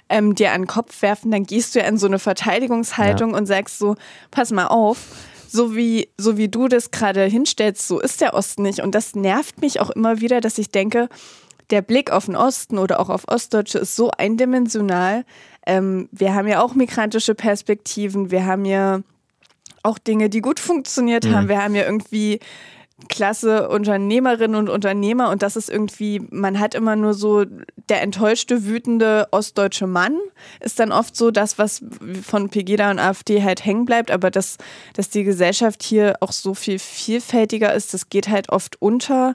[0.08, 3.36] ähm, dir an den Kopf werfen, dann gehst du ja in so eine Verteidigungshaltung ja.
[3.36, 3.94] und sagst so,
[4.32, 4.98] pass mal auf,
[5.46, 8.80] so wie, so wie du das gerade hinstellst, so ist der Osten nicht.
[8.80, 11.08] Und das nervt mich auch immer wieder, dass ich denke,
[11.70, 15.24] der Blick auf den Osten oder auch auf Ostdeutsche ist so eindimensional,
[15.66, 19.00] ähm, wir haben ja auch migrantische Perspektiven, wir haben ja
[19.83, 21.35] auch Dinge, die gut funktioniert mhm.
[21.35, 21.48] haben.
[21.48, 22.40] Wir haben ja irgendwie
[23.09, 27.44] klasse Unternehmerinnen und Unternehmer und das ist irgendwie, man hat immer nur so
[27.90, 30.16] der enttäuschte, wütende ostdeutsche Mann
[30.61, 31.85] ist dann oft so das, was
[32.22, 34.57] von Pegida und AfD halt hängen bleibt, aber dass,
[34.94, 39.35] dass die Gesellschaft hier auch so viel vielfältiger ist, das geht halt oft unter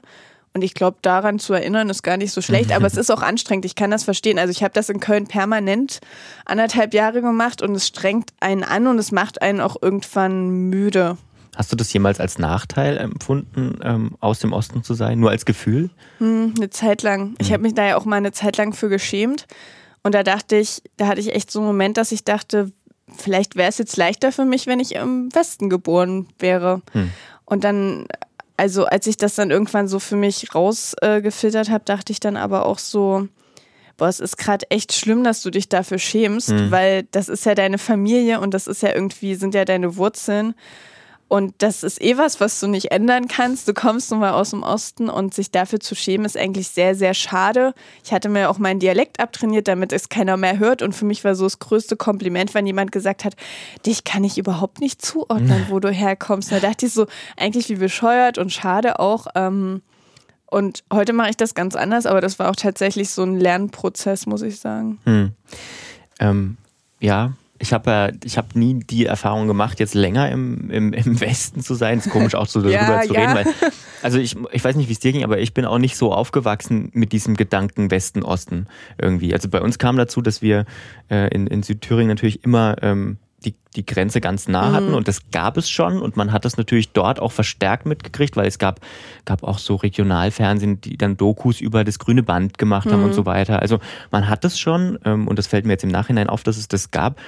[0.54, 3.22] Und ich glaube, daran zu erinnern, ist gar nicht so schlecht, aber es ist auch
[3.22, 3.64] anstrengend.
[3.64, 4.38] Ich kann das verstehen.
[4.38, 6.00] Also ich habe das in Köln permanent
[6.44, 11.16] anderthalb Jahre gemacht und es strengt einen an und es macht einen auch irgendwann müde.
[11.56, 15.20] Hast du das jemals als Nachteil empfunden, ähm, aus dem Osten zu sein?
[15.20, 15.90] Nur als Gefühl?
[16.18, 17.34] Hm, eine Zeit lang.
[17.38, 19.46] Ich habe mich da ja auch mal eine Zeit lang für geschämt.
[20.02, 22.72] Und da dachte ich, da hatte ich echt so einen Moment, dass ich dachte,
[23.16, 26.80] vielleicht wäre es jetzt leichter für mich, wenn ich im Westen geboren wäre.
[26.92, 27.10] Hm.
[27.44, 28.06] Und dann
[28.62, 32.36] also als ich das dann irgendwann so für mich rausgefiltert äh, habe, dachte ich dann
[32.36, 33.26] aber auch so,
[33.96, 36.70] boah, es ist gerade echt schlimm, dass du dich dafür schämst, mhm.
[36.70, 40.54] weil das ist ja deine Familie und das ist ja irgendwie, sind ja deine Wurzeln.
[41.32, 43.66] Und das ist eh was, was du nicht ändern kannst.
[43.66, 46.94] Du kommst nun mal aus dem Osten und sich dafür zu schämen, ist eigentlich sehr,
[46.94, 47.72] sehr schade.
[48.04, 50.82] Ich hatte mir auch meinen Dialekt abtrainiert, damit es keiner mehr hört.
[50.82, 53.34] Und für mich war so das größte Kompliment, wenn jemand gesagt hat,
[53.86, 56.52] dich kann ich überhaupt nicht zuordnen, wo du herkommst.
[56.52, 57.06] Da dachte ich so,
[57.38, 59.26] eigentlich wie bescheuert und schade auch.
[59.34, 59.80] Ähm,
[60.44, 64.26] und heute mache ich das ganz anders, aber das war auch tatsächlich so ein Lernprozess,
[64.26, 64.98] muss ich sagen.
[65.04, 65.32] Hm.
[66.20, 66.58] Ähm,
[67.00, 71.20] ja, ich habe ja, ich habe nie die Erfahrung gemacht, jetzt länger im, im, im
[71.20, 71.98] Westen zu sein.
[71.98, 73.46] Ist komisch auch so darüber ja, zu reden, weil,
[74.02, 76.12] also ich, ich weiß nicht, wie es dir ging, aber ich bin auch nicht so
[76.12, 78.66] aufgewachsen mit diesem Gedanken Westen-Osten
[78.98, 79.32] irgendwie.
[79.32, 80.66] Also bei uns kam dazu, dass wir
[81.08, 84.94] äh, in, in Südthüringen natürlich immer ähm, die, die Grenze ganz nah hatten mhm.
[84.94, 88.46] und das gab es schon und man hat das natürlich dort auch verstärkt mitgekriegt, weil
[88.46, 88.80] es gab,
[89.24, 93.06] gab auch so Regionalfernsehen, die dann Dokus über das grüne Band gemacht haben mhm.
[93.06, 93.60] und so weiter.
[93.60, 93.78] Also
[94.10, 96.68] man hat das schon ähm, und das fällt mir jetzt im Nachhinein auf, dass es
[96.68, 97.20] das gab.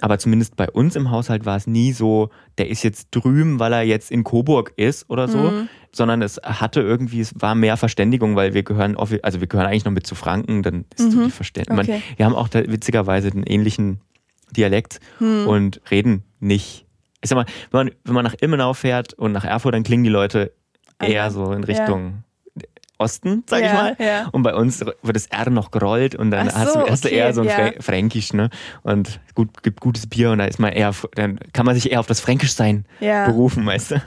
[0.00, 3.72] Aber zumindest bei uns im Haushalt war es nie so, der ist jetzt drüben, weil
[3.72, 5.68] er jetzt in Coburg ist oder so, mhm.
[5.90, 9.84] sondern es hatte irgendwie, es war mehr Verständigung, weil wir gehören, also wir gehören eigentlich
[9.84, 11.10] noch mit zu Franken, dann ist mhm.
[11.10, 11.80] so die Verständigung.
[11.80, 12.02] Okay.
[12.16, 14.00] Wir haben auch da witzigerweise den ähnlichen
[14.56, 15.46] Dialekt hm.
[15.46, 16.86] und reden nicht.
[17.20, 20.04] Ich sag mal, wenn man, wenn man nach Immenau fährt und nach Erfurt, dann klingen
[20.04, 20.52] die Leute
[21.00, 21.30] eher Aha.
[21.30, 22.22] so in Richtung
[22.56, 22.62] ja.
[22.98, 23.96] Osten, sag ja, ich mal.
[23.98, 24.28] Ja.
[24.32, 27.14] Und bei uns wird das R noch gerollt und dann so, hast, du, hast okay,
[27.14, 27.72] eher so ein ja.
[27.80, 28.50] Fränkisch, ne?
[28.82, 32.00] Und gut, gibt gutes Bier und da ist man eher, dann kann man sich eher
[32.00, 34.02] auf das Fränkischsein berufen, weißt du?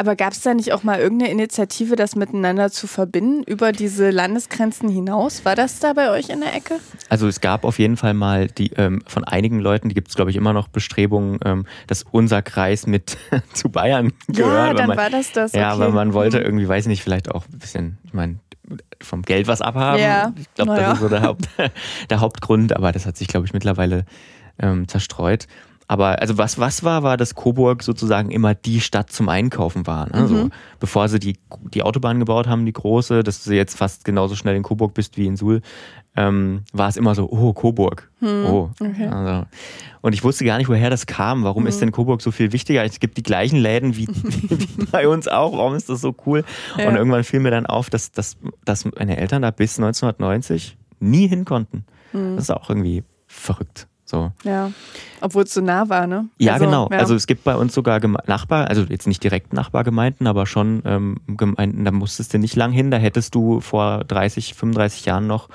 [0.00, 4.08] Aber gab es da nicht auch mal irgendeine Initiative, das miteinander zu verbinden, über diese
[4.08, 5.44] Landesgrenzen hinaus?
[5.44, 6.76] War das da bei euch in der Ecke?
[7.10, 10.16] Also es gab auf jeden Fall mal die ähm, von einigen Leuten, die gibt es
[10.16, 13.18] glaube ich immer noch Bestrebungen, ähm, dass unser Kreis mit
[13.52, 14.68] zu Bayern gehört.
[14.68, 15.52] Ja, dann man, war das das.
[15.52, 15.80] Ja, okay.
[15.80, 16.44] weil man wollte mhm.
[16.46, 18.38] irgendwie, weiß nicht, vielleicht auch ein bisschen, ich meine,
[19.02, 20.00] vom Geld was abhaben.
[20.00, 20.32] Ja.
[20.34, 20.92] Ich glaube, das ja.
[20.92, 21.46] ist so der, Haupt,
[22.08, 24.06] der Hauptgrund, aber das hat sich, glaube ich, mittlerweile
[24.58, 25.46] ähm, zerstreut.
[25.90, 30.08] Aber also was was war, war, dass Coburg sozusagen immer die Stadt zum Einkaufen war.
[30.08, 30.28] Ne?
[30.28, 30.52] Mhm.
[30.78, 31.36] Bevor sie die,
[31.74, 35.16] die Autobahn gebaut haben, die große, dass du jetzt fast genauso schnell in Coburg bist
[35.16, 35.62] wie in Suhl,
[36.14, 38.08] ähm, war es immer so, oh, Coburg.
[38.20, 38.46] Mhm.
[38.46, 38.70] Oh.
[38.78, 39.08] Okay.
[39.08, 39.46] Also,
[40.00, 41.42] und ich wusste gar nicht, woher das kam.
[41.42, 41.68] Warum mhm.
[41.70, 42.84] ist denn Coburg so viel wichtiger?
[42.84, 45.58] Es gibt die gleichen Läden wie, wie bei uns auch.
[45.58, 46.44] Warum ist das so cool?
[46.78, 46.86] Ja.
[46.86, 51.26] Und irgendwann fiel mir dann auf, dass, dass, dass meine Eltern da bis 1990 nie
[51.26, 51.84] hin konnten.
[52.12, 52.36] Mhm.
[52.36, 53.88] Das ist auch irgendwie verrückt.
[54.10, 54.32] So.
[54.42, 54.72] Ja,
[55.20, 56.28] obwohl es so nah war, ne?
[56.38, 56.88] Ja, also, genau.
[56.90, 56.98] Ja.
[56.98, 61.18] Also es gibt bei uns sogar Nachbar, also jetzt nicht direkt Nachbargemeinden, aber schon ähm,
[61.28, 65.48] Gemeinden, da musstest du nicht lang hin, da hättest du vor 30, 35 Jahren noch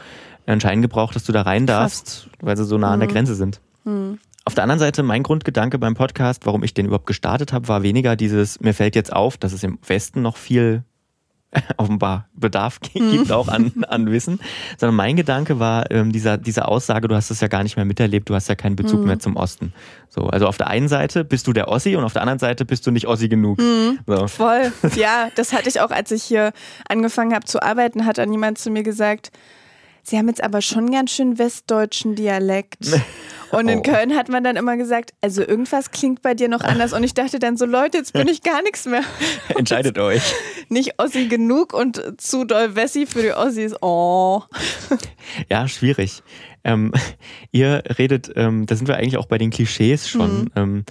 [0.45, 2.29] einen Schein gebraucht, dass du da rein darfst, Krass.
[2.41, 2.93] weil sie so nah mhm.
[2.93, 3.13] an der mhm.
[3.13, 3.59] Grenze sind.
[3.83, 4.19] Mhm.
[4.45, 7.83] Auf der anderen Seite, mein Grundgedanke beim Podcast, warum ich den überhaupt gestartet habe, war
[7.83, 10.83] weniger dieses, mir fällt jetzt auf, dass es im Westen noch viel
[11.77, 13.11] offenbar Bedarf hm.
[13.11, 14.39] gibt auch an, an Wissen,
[14.77, 17.85] sondern mein Gedanke war ähm, dieser, diese Aussage, du hast es ja gar nicht mehr
[17.85, 19.07] miterlebt, du hast ja keinen Bezug mhm.
[19.07, 19.73] mehr zum Osten.
[20.09, 22.65] So, also auf der einen Seite bist du der Ossi und auf der anderen Seite
[22.65, 23.59] bist du nicht Ossi genug.
[23.59, 23.99] Mhm.
[24.05, 24.27] So.
[24.27, 24.71] Voll.
[24.95, 26.53] Ja, das hatte ich auch, als ich hier
[26.87, 29.31] angefangen habe zu arbeiten, hat dann jemand zu mir gesagt,
[30.07, 32.77] Sie haben jetzt aber schon ganz schön westdeutschen Dialekt.
[33.51, 33.81] Und in oh.
[33.81, 36.93] Köln hat man dann immer gesagt, also irgendwas klingt bei dir noch anders.
[36.93, 39.03] Und ich dachte dann so, Leute, jetzt bin ich gar nichts mehr.
[39.57, 40.21] Entscheidet euch.
[40.69, 43.75] Nicht Ossi genug und zu doll Wessi für die Ossis.
[43.81, 44.43] Oh.
[45.49, 46.21] Ja, schwierig.
[46.63, 46.91] Ähm,
[47.51, 50.41] ihr redet, ähm, da sind wir eigentlich auch bei den Klischees schon.
[50.41, 50.51] Mhm.
[50.55, 50.85] Ähm,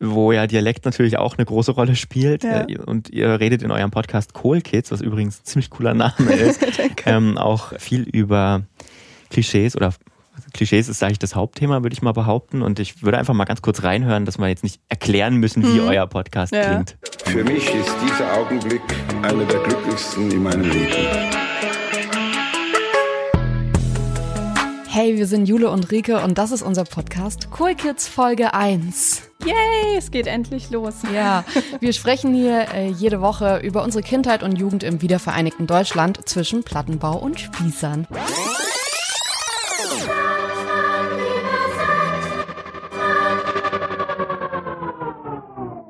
[0.00, 2.44] wo ja Dialekt natürlich auch eine große Rolle spielt.
[2.44, 2.66] Ja.
[2.68, 6.32] Äh, und ihr redet in eurem Podcast Cool Kids, was übrigens ein ziemlich cooler Name
[6.32, 6.60] ist,
[7.06, 8.62] ähm, auch viel über
[9.30, 9.94] Klischees oder
[10.52, 12.62] Klischees ist, sage ich, das Hauptthema, würde ich mal behaupten.
[12.62, 15.78] Und ich würde einfach mal ganz kurz reinhören, dass wir jetzt nicht erklären müssen, wie
[15.80, 15.88] hm.
[15.88, 16.70] euer Podcast ja.
[16.70, 16.96] klingt.
[17.24, 18.82] Für mich ist dieser Augenblick
[19.22, 21.43] einer der glücklichsten in meinem Leben.
[24.96, 29.28] Hey, wir sind Jule und Rike und das ist unser Podcast Cool Kids Folge 1.
[29.44, 30.94] Yay, es geht endlich los.
[31.12, 31.44] Ja,
[31.80, 36.62] wir sprechen hier äh, jede Woche über unsere Kindheit und Jugend im wiedervereinigten Deutschland zwischen
[36.62, 38.06] Plattenbau und Spießern.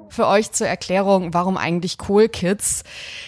[0.08, 2.84] Für euch zur Erklärung, warum eigentlich Cool Kids.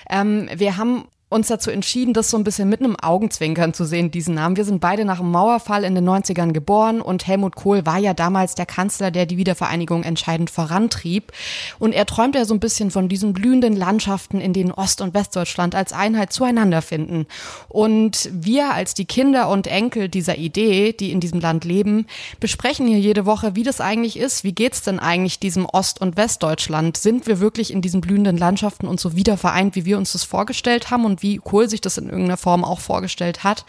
[0.08, 4.12] Ähm, wir haben uns dazu entschieden, das so ein bisschen mit einem Augenzwinkern zu sehen,
[4.12, 4.56] diesen Namen.
[4.56, 8.14] Wir sind beide nach dem Mauerfall in den 90ern geboren und Helmut Kohl war ja
[8.14, 11.32] damals der Kanzler, der die Wiedervereinigung entscheidend vorantrieb.
[11.80, 15.14] Und er träumte ja so ein bisschen von diesen blühenden Landschaften, in denen Ost- und
[15.14, 17.26] Westdeutschland als Einheit zueinander finden.
[17.68, 22.06] Und wir als die Kinder und Enkel dieser Idee, die in diesem Land leben,
[22.38, 24.44] besprechen hier jede Woche, wie das eigentlich ist.
[24.44, 26.96] Wie geht's denn eigentlich diesem Ost- und Westdeutschland?
[26.96, 30.22] Sind wir wirklich in diesen blühenden Landschaften und so wieder vereint, wie wir uns das
[30.22, 31.04] vorgestellt haben?
[31.04, 33.64] Und und wie Kohl sich das in irgendeiner Form auch vorgestellt hat.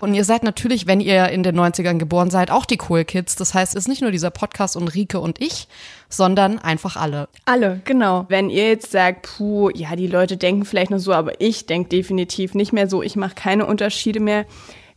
[0.00, 3.36] Und ihr seid natürlich, wenn ihr in den 90ern geboren seid, auch die Kohl-Kids.
[3.36, 5.68] Das heißt, es ist nicht nur dieser Podcast und Rike und ich,
[6.08, 7.28] sondern einfach alle.
[7.46, 8.26] Alle, genau.
[8.28, 11.88] Wenn ihr jetzt sagt, puh, ja, die Leute denken vielleicht nur so, aber ich denke
[11.88, 14.44] definitiv nicht mehr so, ich mache keine Unterschiede mehr.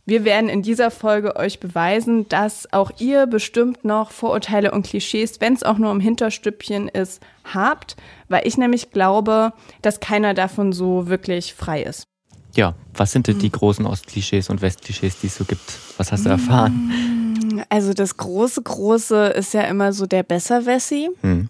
[0.08, 5.40] Wir werden in dieser Folge euch beweisen, dass auch ihr bestimmt noch Vorurteile und Klischees,
[5.40, 7.96] wenn es auch nur im Hinterstüppchen ist, habt,
[8.28, 12.06] weil ich nämlich glaube, dass keiner davon so wirklich frei ist.
[12.54, 15.78] Ja, was sind denn die großen Ostklischees und Westklischees, die es so gibt?
[15.96, 17.64] Was hast du erfahren?
[17.68, 21.10] Also das große, große ist ja immer so der Besserwessi.
[21.22, 21.48] Hm.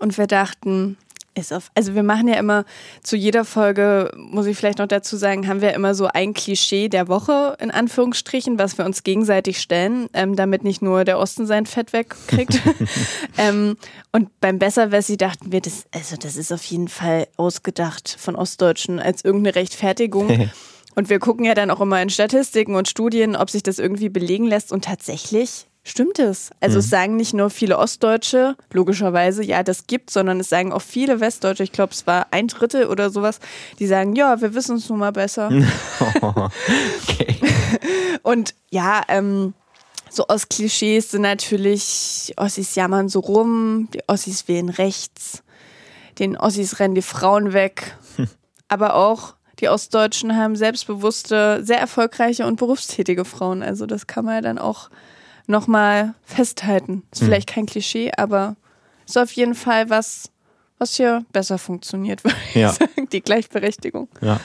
[0.00, 0.98] Und wir dachten,
[1.36, 2.64] ist auf, also wir machen ja immer
[3.02, 6.88] zu jeder Folge, muss ich vielleicht noch dazu sagen, haben wir immer so ein Klischee
[6.88, 11.46] der Woche in Anführungsstrichen, was wir uns gegenseitig stellen, ähm, damit nicht nur der Osten
[11.46, 12.60] sein Fett wegkriegt.
[13.38, 13.76] ähm,
[14.12, 18.98] und beim Besserwessi dachten wir, das, also das ist auf jeden Fall ausgedacht von Ostdeutschen
[18.98, 20.50] als irgendeine Rechtfertigung.
[20.94, 24.08] und wir gucken ja dann auch immer in Statistiken und Studien, ob sich das irgendwie
[24.08, 24.72] belegen lässt.
[24.72, 26.50] Und tatsächlich Stimmt es?
[26.58, 26.80] Also mhm.
[26.80, 31.20] es sagen nicht nur viele Ostdeutsche, logischerweise, ja, das gibt, sondern es sagen auch viele
[31.20, 33.38] Westdeutsche, ich glaube, es war ein Drittel oder sowas,
[33.78, 35.48] die sagen, ja, wir wissen es nun mal besser.
[36.20, 37.36] okay.
[38.24, 39.54] Und ja, ähm,
[40.10, 45.44] so aus Klischees sind natürlich, Ossis jammern so rum, die Ossis wählen rechts,
[46.18, 47.96] den Ossis rennen die Frauen weg,
[48.68, 53.62] aber auch die Ostdeutschen haben selbstbewusste, sehr erfolgreiche und berufstätige Frauen.
[53.62, 54.90] Also das kann man ja dann auch
[55.46, 57.02] nochmal festhalten.
[57.10, 57.26] Ist mhm.
[57.26, 58.56] vielleicht kein Klischee, aber
[59.06, 60.30] ist auf jeden Fall was,
[60.78, 62.70] was hier besser funktioniert, würde ja.
[62.70, 63.08] ich sagen.
[63.12, 64.08] Die Gleichberechtigung.
[64.20, 64.40] Ja.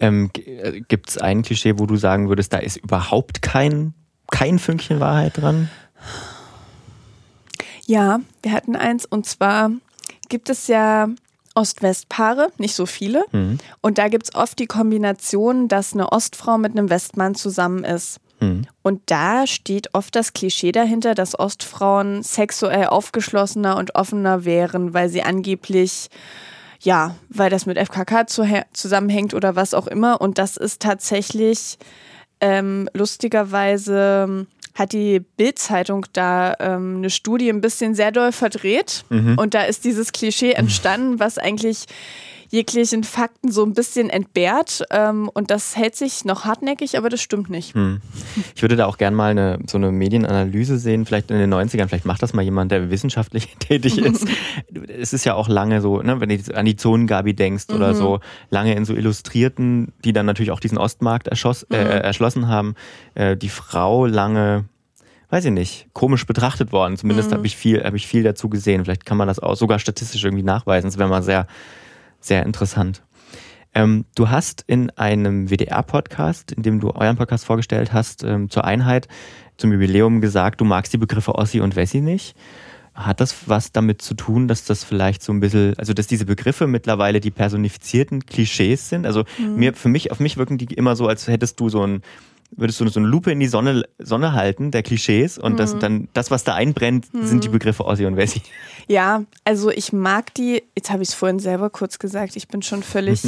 [0.00, 3.94] Ähm, äh, Gibt es ein Klischee, wo du sagen würdest, da ist überhaupt kein,
[4.30, 5.70] kein Fünkchen Wahrheit dran?
[7.86, 9.70] Ja, wir hatten eins und zwar
[10.28, 11.08] gibt es ja
[11.54, 13.24] Ost-West-Paare, nicht so viele.
[13.32, 13.58] Mhm.
[13.80, 18.20] Und da gibt es oft die Kombination, dass eine Ostfrau mit einem Westmann zusammen ist.
[18.40, 18.66] Mhm.
[18.82, 25.08] Und da steht oft das Klischee dahinter, dass Ostfrauen sexuell aufgeschlossener und offener wären, weil
[25.08, 26.08] sie angeblich
[26.80, 28.26] ja, weil das mit FKK
[28.72, 30.20] zusammenhängt oder was auch immer.
[30.20, 31.78] Und das ist tatsächlich
[32.40, 39.04] ähm, lustigerweise hat die Bild-Zeitung da ähm, eine Studie ein bisschen sehr doll verdreht.
[39.08, 39.38] Mhm.
[39.38, 41.86] Und da ist dieses Klischee entstanden, was eigentlich
[42.54, 44.84] jeglichen Fakten so ein bisschen entbehrt.
[44.90, 47.74] Ähm, und das hält sich noch hartnäckig, aber das stimmt nicht.
[47.74, 48.00] Hm.
[48.54, 51.88] Ich würde da auch gerne mal eine, so eine Medienanalyse sehen, vielleicht in den 90ern,
[51.88, 54.26] vielleicht macht das mal jemand, der wissenschaftlich tätig ist.
[54.88, 57.76] es ist ja auch lange so, ne, wenn du an die Zonengabi denkst mhm.
[57.76, 61.90] oder so, lange in so Illustrierten, die dann natürlich auch diesen Ostmarkt erschoss, äh, mhm.
[61.90, 62.76] erschlossen haben,
[63.14, 64.64] äh, die Frau lange
[65.30, 66.96] weiß ich nicht, komisch betrachtet worden.
[66.96, 67.34] Zumindest mhm.
[67.34, 68.84] habe ich viel, habe ich viel dazu gesehen.
[68.84, 70.86] Vielleicht kann man das auch sogar statistisch irgendwie nachweisen.
[70.86, 71.48] Das wäre mal sehr
[72.26, 73.02] sehr interessant.
[73.74, 78.64] Ähm, du hast in einem WDR-Podcast, in dem du euren Podcast vorgestellt hast, ähm, zur
[78.64, 79.08] Einheit,
[79.56, 82.36] zum Jubiläum gesagt, du magst die Begriffe Ossi und Wessi nicht.
[82.94, 86.26] Hat das was damit zu tun, dass das vielleicht so ein bisschen, also dass diese
[86.26, 89.04] Begriffe mittlerweile die personifizierten Klischees sind?
[89.04, 89.56] Also mhm.
[89.56, 92.02] mir, für mich, auf mich wirken die immer so, als hättest du so ein
[92.56, 95.56] würdest du so eine Lupe in die Sonne, Sonne halten, der Klischees, und mhm.
[95.56, 97.26] das dann, das, was da einbrennt, mhm.
[97.26, 98.42] sind die Begriffe Ossi und Wessi.
[98.86, 102.62] Ja, also ich mag die, jetzt habe ich es vorhin selber kurz gesagt, ich bin
[102.62, 103.22] schon völlig.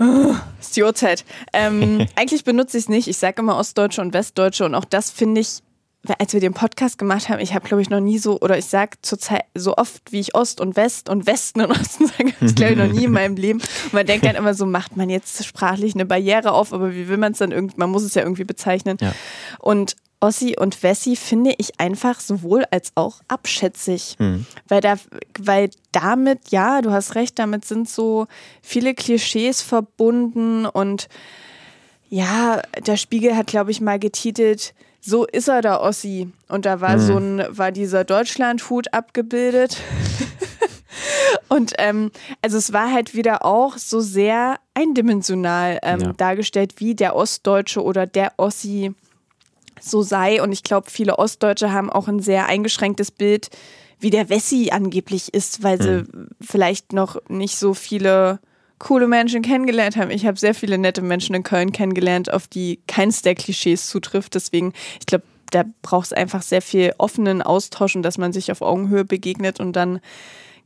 [0.00, 1.24] Oh, ist die Uhrzeit.
[1.52, 3.08] Ähm, eigentlich benutze ich es nicht.
[3.08, 5.62] Ich sage immer Ostdeutsche und Westdeutsche und auch das finde ich
[6.18, 8.66] als wir den Podcast gemacht haben, ich habe, glaube ich, noch nie so, oder ich
[8.66, 12.54] sage zurzeit so oft, wie ich Ost und West und Westen und Osten sage, ich,
[12.54, 13.60] glaube ich, noch nie in meinem Leben.
[13.60, 17.08] Und man denkt dann immer so, macht man jetzt sprachlich eine Barriere auf, aber wie
[17.08, 18.96] will man es dann irgendwie, man muss es ja irgendwie bezeichnen.
[19.00, 19.14] Ja.
[19.58, 24.16] Und Ossi und Wessi finde ich einfach sowohl als auch abschätzig.
[24.18, 24.46] Mhm.
[24.66, 24.96] Weil, da,
[25.38, 28.26] weil damit, ja, du hast recht, damit sind so
[28.62, 31.08] viele Klischees verbunden und
[32.10, 36.30] ja, der Spiegel hat, glaube ich, mal getitelt, so ist er der Ossi.
[36.48, 37.00] Und da war mhm.
[37.00, 39.78] so ein, war dieser Deutschlandhut abgebildet.
[41.48, 42.10] und ähm,
[42.42, 46.12] also es war halt wieder auch so sehr eindimensional ähm, ja.
[46.12, 48.94] dargestellt, wie der Ostdeutsche oder der Ossi
[49.80, 50.42] so sei.
[50.42, 53.50] Und ich glaube, viele Ostdeutsche haben auch ein sehr eingeschränktes Bild,
[54.00, 56.28] wie der Wessi angeblich ist, weil sie mhm.
[56.40, 58.40] vielleicht noch nicht so viele
[58.78, 60.10] coole Menschen kennengelernt haben.
[60.10, 64.34] Ich habe sehr viele nette Menschen in Köln kennengelernt, auf die keins der Klischees zutrifft.
[64.34, 68.52] Deswegen, ich glaube, da braucht es einfach sehr viel offenen Austausch und dass man sich
[68.52, 70.00] auf Augenhöhe begegnet und dann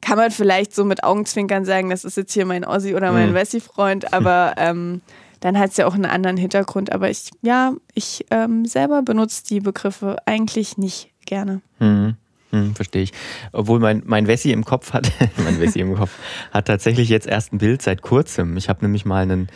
[0.01, 3.31] kann man vielleicht so mit Augenzwinkern sagen, das ist jetzt hier mein Ossi oder mein
[3.31, 3.35] mhm.
[3.35, 5.01] Wessi-Freund, aber ähm,
[5.40, 6.92] dann hat es ja auch einen anderen Hintergrund.
[6.92, 11.62] Aber ich, ja, ich ähm, selber benutze die Begriffe eigentlich nicht gerne.
[11.79, 12.16] Mhm.
[12.53, 13.12] Hm, verstehe ich.
[13.53, 15.11] Obwohl mein, mein Wessi im Kopf hat,
[15.43, 16.12] mein Wessi im Kopf
[16.51, 18.57] hat tatsächlich jetzt erst ein Bild seit kurzem.
[18.57, 19.49] Ich habe nämlich mal einen,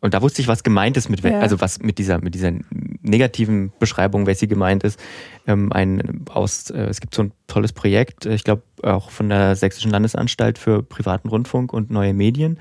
[0.00, 1.40] und da wusste ich, was gemeint ist mit, ja.
[1.40, 2.52] also was mit dieser, mit dieser
[3.00, 5.00] negativen Beschreibung, Wessi gemeint ist.
[5.46, 9.56] Ähm, ein, aus, äh, es gibt so ein tolles Projekt, ich glaube auch von der
[9.56, 12.58] Sächsischen Landesanstalt für privaten Rundfunk und neue Medien.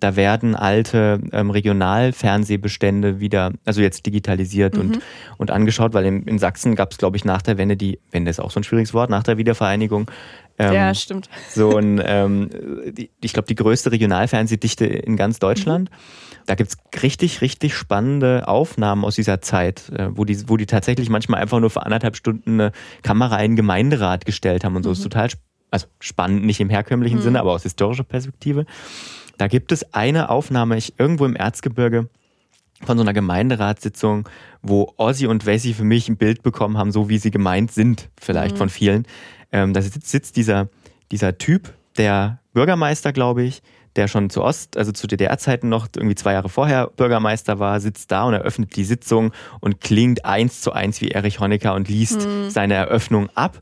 [0.00, 4.80] Da werden alte ähm, Regionalfernsehbestände wieder, also jetzt digitalisiert mhm.
[4.80, 4.98] und,
[5.38, 8.30] und angeschaut, weil in, in Sachsen gab es, glaube ich, nach der Wende die, Wende
[8.30, 10.10] ist auch so ein schwieriges Wort, nach der Wiedervereinigung.
[10.58, 11.28] Ähm, ja, stimmt.
[11.50, 12.50] So ein, ähm,
[12.86, 15.90] die, ich glaube, die größte Regionalfernsehdichte in ganz Deutschland.
[15.90, 15.94] Mhm.
[16.46, 20.66] Da gibt es richtig, richtig spannende Aufnahmen aus dieser Zeit, äh, wo, die, wo die
[20.66, 24.82] tatsächlich manchmal einfach nur für anderthalb Stunden eine Kamera in den Gemeinderat gestellt haben und
[24.82, 24.88] so.
[24.88, 24.94] Mhm.
[24.94, 25.28] Ist total
[25.70, 27.22] also spannend, nicht im herkömmlichen mhm.
[27.22, 28.64] Sinne, aber aus historischer Perspektive.
[29.38, 32.08] Da gibt es eine Aufnahme, ich irgendwo im Erzgebirge,
[32.84, 34.28] von so einer Gemeinderatssitzung,
[34.62, 38.08] wo Ossi und Wessi für mich ein Bild bekommen haben, so wie sie gemeint sind,
[38.20, 38.58] vielleicht mhm.
[38.58, 39.06] von vielen.
[39.50, 40.68] Ähm, da sitzt, sitzt dieser,
[41.10, 43.62] dieser Typ, der Bürgermeister, glaube ich,
[43.96, 48.12] der schon zu Ost, also zu DDR-Zeiten noch irgendwie zwei Jahre vorher Bürgermeister war, sitzt
[48.12, 52.26] da und eröffnet die Sitzung und klingt eins zu eins wie Erich Honecker und liest
[52.26, 52.50] mhm.
[52.50, 53.60] seine Eröffnung ab.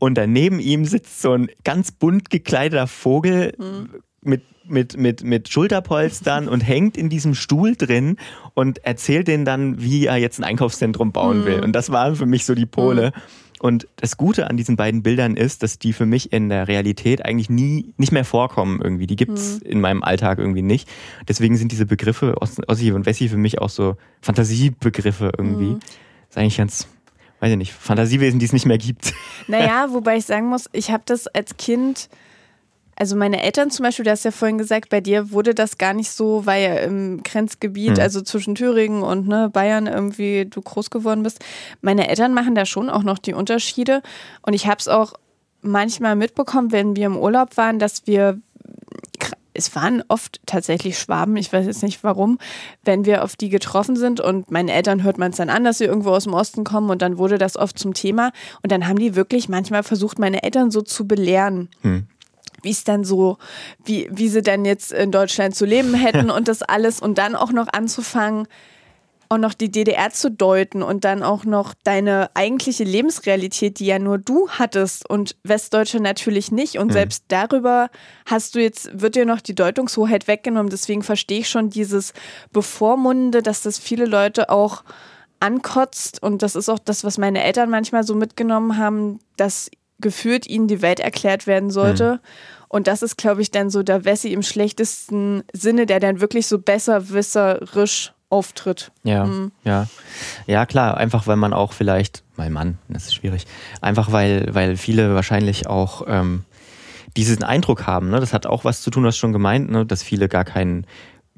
[0.00, 4.02] Und daneben ihm sitzt so ein ganz bunt gekleideter Vogel mhm.
[4.22, 8.16] mit mit, mit, mit Schulterpolstern und hängt in diesem Stuhl drin
[8.54, 11.58] und erzählt denen dann, wie er jetzt ein Einkaufszentrum bauen will.
[11.58, 11.64] Mhm.
[11.64, 13.12] Und das waren für mich so die Pole.
[13.14, 13.20] Mhm.
[13.60, 17.24] Und das Gute an diesen beiden Bildern ist, dass die für mich in der Realität
[17.24, 19.06] eigentlich nie nicht mehr vorkommen irgendwie.
[19.06, 19.70] Die gibt's mhm.
[19.70, 20.88] in meinem Alltag irgendwie nicht.
[21.26, 25.70] Deswegen sind diese Begriffe Ossi und Wessi für mich auch so Fantasiebegriffe irgendwie.
[25.70, 25.80] Mhm.
[26.28, 26.86] ist eigentlich ganz,
[27.40, 29.12] weiß ich nicht, Fantasiewesen, die es nicht mehr gibt.
[29.48, 32.08] Naja, wobei ich sagen muss, ich habe das als Kind
[32.98, 35.94] also meine Eltern zum Beispiel, du hast ja vorhin gesagt, bei dir wurde das gar
[35.94, 38.00] nicht so, weil ja im Grenzgebiet, mhm.
[38.00, 41.44] also zwischen Thüringen und ne, Bayern irgendwie du groß geworden bist.
[41.80, 44.02] Meine Eltern machen da schon auch noch die Unterschiede.
[44.42, 45.12] Und ich habe es auch
[45.62, 48.40] manchmal mitbekommen, wenn wir im Urlaub waren, dass wir
[49.54, 52.38] es waren oft tatsächlich Schwaben, ich weiß jetzt nicht warum,
[52.84, 55.78] wenn wir auf die getroffen sind und meinen Eltern hört man es dann an, dass
[55.78, 58.30] sie irgendwo aus dem Osten kommen und dann wurde das oft zum Thema
[58.62, 61.68] und dann haben die wirklich manchmal versucht, meine Eltern so zu belehren.
[61.82, 62.06] Hm
[62.62, 63.38] wie es dann so,
[63.84, 67.34] wie, wie sie dann jetzt in Deutschland zu leben hätten und das alles und dann
[67.34, 68.46] auch noch anzufangen,
[69.30, 73.98] auch noch die DDR zu deuten und dann auch noch deine eigentliche Lebensrealität, die ja
[73.98, 76.78] nur du hattest und Westdeutsche natürlich nicht.
[76.78, 76.92] Und mhm.
[76.92, 77.90] selbst darüber
[78.24, 80.70] hast du jetzt, wird dir noch die Deutungshoheit weggenommen.
[80.70, 82.14] Deswegen verstehe ich schon dieses
[82.52, 84.82] Bevormundende, dass das viele Leute auch
[85.40, 86.22] ankotzt.
[86.22, 90.68] Und das ist auch das, was meine Eltern manchmal so mitgenommen haben, dass gefühlt ihnen
[90.68, 92.14] die Welt erklärt werden sollte.
[92.14, 92.28] Mhm.
[92.68, 96.46] Und das ist, glaube ich, dann so der Wessi im schlechtesten Sinne, der dann wirklich
[96.46, 98.92] so besserwisserisch auftritt.
[99.04, 99.52] Ja, mhm.
[99.64, 99.86] ja.
[100.46, 103.46] Ja, klar, einfach weil man auch vielleicht, weil Mann, das ist schwierig,
[103.80, 106.44] einfach weil, weil viele wahrscheinlich auch ähm,
[107.16, 108.10] diesen Eindruck haben.
[108.10, 108.20] Ne?
[108.20, 109.86] Das hat auch was zu tun, was schon gemeint, ne?
[109.86, 110.86] dass viele gar keinen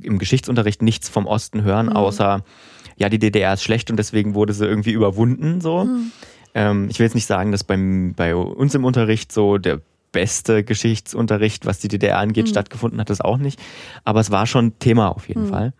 [0.03, 1.93] im Geschichtsunterricht nichts vom Osten hören, mhm.
[1.97, 2.43] außer
[2.97, 5.61] ja, die DDR ist schlecht und deswegen wurde sie irgendwie überwunden.
[5.61, 5.85] So.
[5.85, 6.13] Mhm.
[6.55, 9.81] Ähm, ich will jetzt nicht sagen, dass beim, bei uns im Unterricht so der
[10.13, 12.51] beste Geschichtsunterricht, was die DDR angeht, mhm.
[12.51, 13.61] stattgefunden hat, das auch nicht.
[14.05, 15.51] Aber es war schon Thema auf jeden mhm.
[15.51, 15.73] Fall.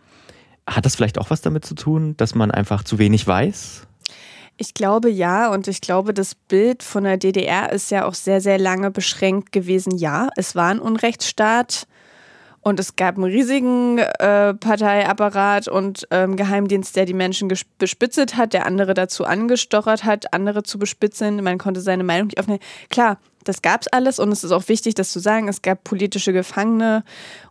[0.67, 3.87] Hat das vielleicht auch was damit zu tun, dass man einfach zu wenig weiß?
[4.57, 8.41] Ich glaube ja, und ich glaube, das Bild von der DDR ist ja auch sehr,
[8.41, 9.97] sehr lange beschränkt gewesen.
[9.97, 11.87] Ja, es war ein Unrechtsstaat.
[12.63, 18.53] Und es gab einen riesigen äh, Parteiapparat und ähm, Geheimdienst, der die Menschen bespitzelt hat,
[18.53, 21.43] der andere dazu angestochert hat, andere zu bespitzeln.
[21.43, 22.61] Man konnte seine Meinung nicht aufnehmen.
[22.91, 25.49] Klar, das gab es alles und es ist auch wichtig, das zu sagen.
[25.49, 27.03] Es gab politische Gefangene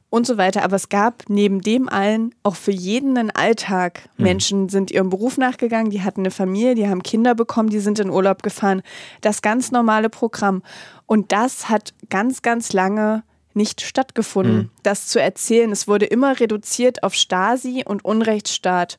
[0.10, 0.63] und so weiter.
[0.63, 4.10] Aber es gab neben dem allen auch für jeden einen Alltag.
[4.17, 4.24] Mhm.
[4.24, 8.00] Menschen sind ihrem Beruf nachgegangen, die hatten eine Familie, die haben Kinder bekommen, die sind
[8.00, 8.82] in Urlaub gefahren.
[9.22, 10.64] Das ganz normale Programm.
[11.05, 13.24] Und das hat ganz, ganz lange
[13.54, 14.70] nicht stattgefunden, mhm.
[14.84, 15.72] das zu erzählen.
[15.72, 18.97] Es wurde immer reduziert auf Stasi und Unrechtsstaat.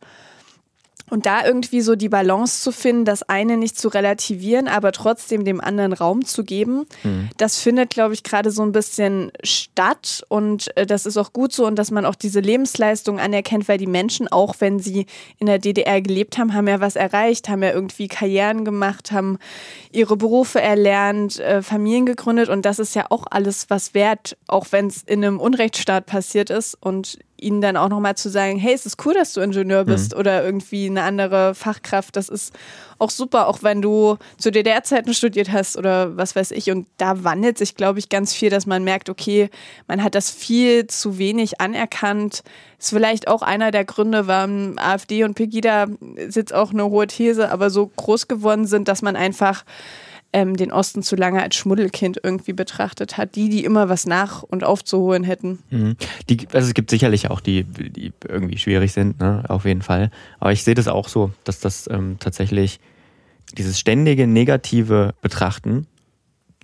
[1.11, 5.45] Und da irgendwie so die Balance zu finden, das eine nicht zu relativieren, aber trotzdem
[5.45, 7.29] dem anderen Raum zu geben, mhm.
[7.37, 10.25] das findet, glaube ich, gerade so ein bisschen statt.
[10.29, 13.79] Und äh, das ist auch gut so und dass man auch diese Lebensleistung anerkennt, weil
[13.79, 15.07] die Menschen, auch wenn sie
[15.39, 19.39] in der DDR gelebt haben, haben ja was erreicht, haben ja irgendwie Karrieren gemacht, haben
[19.93, 22.49] ihre Berufe erlernt, äh, Familien gegründet.
[22.49, 26.51] Und das ist ja auch alles was wert, auch wenn es in einem Unrechtsstaat passiert
[26.51, 26.77] ist.
[26.81, 30.13] Und ihnen dann auch nochmal zu sagen, hey, es ist cool, dass du Ingenieur bist
[30.13, 30.21] mhm.
[30.21, 32.17] oder irgendwie eine andere Fachkraft.
[32.17, 32.53] Das ist
[32.99, 36.71] auch super, auch wenn du zu DDR-Zeiten studiert hast oder was weiß ich.
[36.71, 39.51] Und da wandelt sich, glaube ich, ganz viel, dass man merkt, okay,
[39.89, 42.43] man hat das viel zu wenig anerkannt.
[42.79, 45.87] Ist vielleicht auch einer der Gründe, warum AfD und Pegida,
[46.17, 49.65] ist jetzt auch eine hohe These, aber so groß geworden sind, dass man einfach
[50.33, 53.35] ähm, den Osten zu lange als Schmuddelkind irgendwie betrachtet hat.
[53.35, 55.59] Die, die immer was nach und aufzuholen hätten.
[55.71, 55.97] Mhm.
[56.29, 59.45] Die, also es gibt sicherlich auch die, die irgendwie schwierig sind, ne?
[59.49, 60.11] auf jeden Fall.
[60.39, 62.81] Aber ich sehe das auch so, dass das ähm, tatsächlich
[63.57, 65.87] dieses ständige negative Betrachten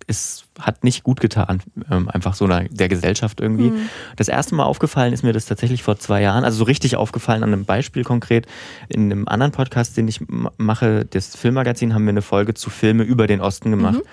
[0.07, 3.70] es hat nicht gut getan, ähm, einfach so einer, der Gesellschaft irgendwie.
[3.70, 3.88] Mhm.
[4.16, 7.42] Das erste Mal aufgefallen ist mir das tatsächlich vor zwei Jahren, also so richtig aufgefallen
[7.42, 8.46] an einem Beispiel konkret.
[8.88, 10.20] In einem anderen Podcast, den ich
[10.57, 13.98] mache, das Filmmagazin, haben wir eine Folge zu Filme über den Osten gemacht.
[13.98, 14.09] Mhm.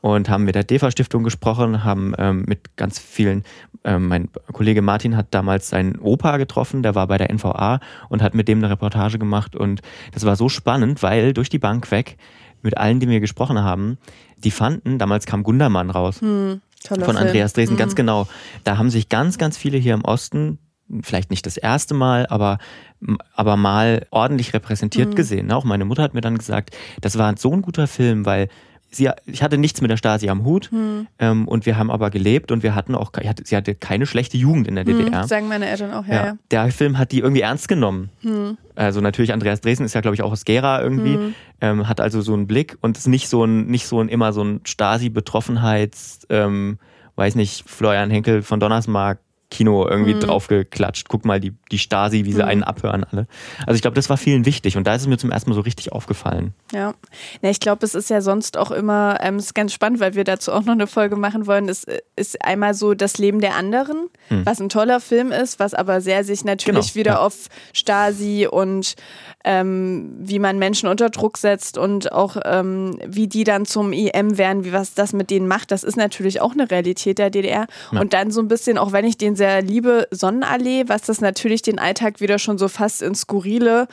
[0.00, 3.42] Und haben mit der DEFA-Stiftung gesprochen, haben ähm, mit ganz vielen,
[3.84, 8.20] ähm, mein Kollege Martin hat damals seinen Opa getroffen, der war bei der NVA und
[8.20, 9.56] hat mit dem eine Reportage gemacht.
[9.56, 9.80] Und
[10.12, 12.18] das war so spannend, weil durch die Bank weg
[12.64, 13.98] mit allen, die wir gesprochen haben,
[14.38, 16.20] die fanden, damals kam Gundermann raus.
[16.20, 17.78] Hm, von Andreas Dresen, hm.
[17.78, 18.26] ganz genau.
[18.64, 20.58] Da haben sich ganz, ganz viele hier im Osten,
[21.02, 22.58] vielleicht nicht das erste Mal, aber,
[23.34, 25.14] aber mal ordentlich repräsentiert hm.
[25.14, 25.52] gesehen.
[25.52, 28.48] Auch meine Mutter hat mir dann gesagt, das war so ein guter Film, weil
[28.94, 31.06] sie, ich hatte nichts mit der Stasi am Hut hm.
[31.18, 33.12] ähm, und wir haben aber gelebt und wir hatten auch,
[33.44, 35.26] sie hatte keine schlechte Jugend in der hm, DDR.
[35.26, 36.38] sagen meine Eltern auch, ja, ja.
[36.50, 38.10] Der Film hat die irgendwie ernst genommen.
[38.20, 38.56] Hm.
[38.74, 41.34] Also natürlich Andreas Dresden ist ja, glaube ich, auch aus Gera irgendwie, hm.
[41.60, 44.32] ähm, hat also so einen Blick und ist nicht so ein, nicht so ein immer
[44.32, 46.78] so ein Stasi-Betroffenheits, ähm,
[47.16, 49.18] weiß nicht, Florian Henkel von Donnersmarck
[49.54, 50.20] Kino irgendwie mhm.
[50.20, 51.08] draufgeklatscht.
[51.08, 52.48] Guck mal, die, die Stasi, wie sie mhm.
[52.48, 53.26] einen abhören alle.
[53.66, 55.54] Also ich glaube, das war vielen wichtig und da ist es mir zum ersten Mal
[55.54, 56.54] so richtig aufgefallen.
[56.72, 56.94] Ja,
[57.40, 60.24] ja ich glaube, es ist ja sonst auch immer, ähm, ist ganz spannend, weil wir
[60.24, 61.68] dazu auch noch eine Folge machen wollen.
[61.68, 61.86] Es
[62.16, 64.44] ist einmal so das Leben der anderen, mhm.
[64.44, 67.20] was ein toller Film ist, was aber sehr sich natürlich genau, wieder ja.
[67.20, 68.94] auf Stasi und
[69.44, 74.38] ähm, wie man Menschen unter Druck setzt und auch ähm, wie die dann zum IM
[74.38, 75.70] werden, wie was das mit denen macht.
[75.70, 77.66] Das ist natürlich auch eine Realität der DDR.
[77.92, 78.00] Ja.
[78.00, 81.62] Und dann so ein bisschen, auch wenn ich den sehr liebe, Sonnenallee, was das natürlich
[81.62, 83.88] den Alltag wieder schon so fast ins Skurrile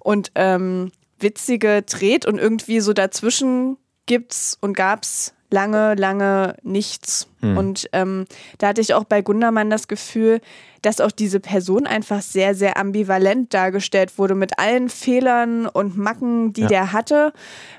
[0.00, 3.76] und ähm, Witzige dreht und irgendwie so dazwischen
[4.06, 7.28] gibt's und gab's lange, lange nichts.
[7.40, 7.56] Mhm.
[7.56, 8.24] Und ähm,
[8.58, 10.40] da hatte ich auch bei Gundermann das Gefühl,
[10.80, 16.52] dass auch diese Person einfach sehr, sehr ambivalent dargestellt wurde mit allen Fehlern und Macken,
[16.52, 16.68] die ja.
[16.68, 17.32] der hatte.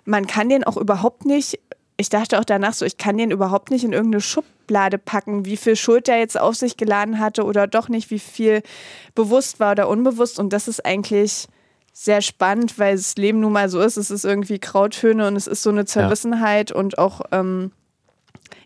[0.05, 1.59] Man kann den auch überhaupt nicht,
[2.03, 5.55] ich dachte auch danach so, ich kann den überhaupt nicht in irgendeine Schublade packen, wie
[5.55, 8.61] viel Schuld der jetzt auf sich geladen hatte oder doch nicht, wie viel
[9.15, 10.37] bewusst war oder unbewusst.
[10.37, 11.47] Und das ist eigentlich
[11.93, 13.95] sehr spannend, weil das Leben nun mal so ist.
[13.95, 16.75] Es ist irgendwie Krauthöhne und es ist so eine Zerrissenheit ja.
[16.75, 17.71] und auch, ähm,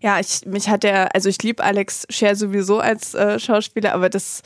[0.01, 4.09] ja, ich, mich hat der, also ich liebe Alex Scher sowieso als äh, Schauspieler, aber
[4.09, 4.41] das,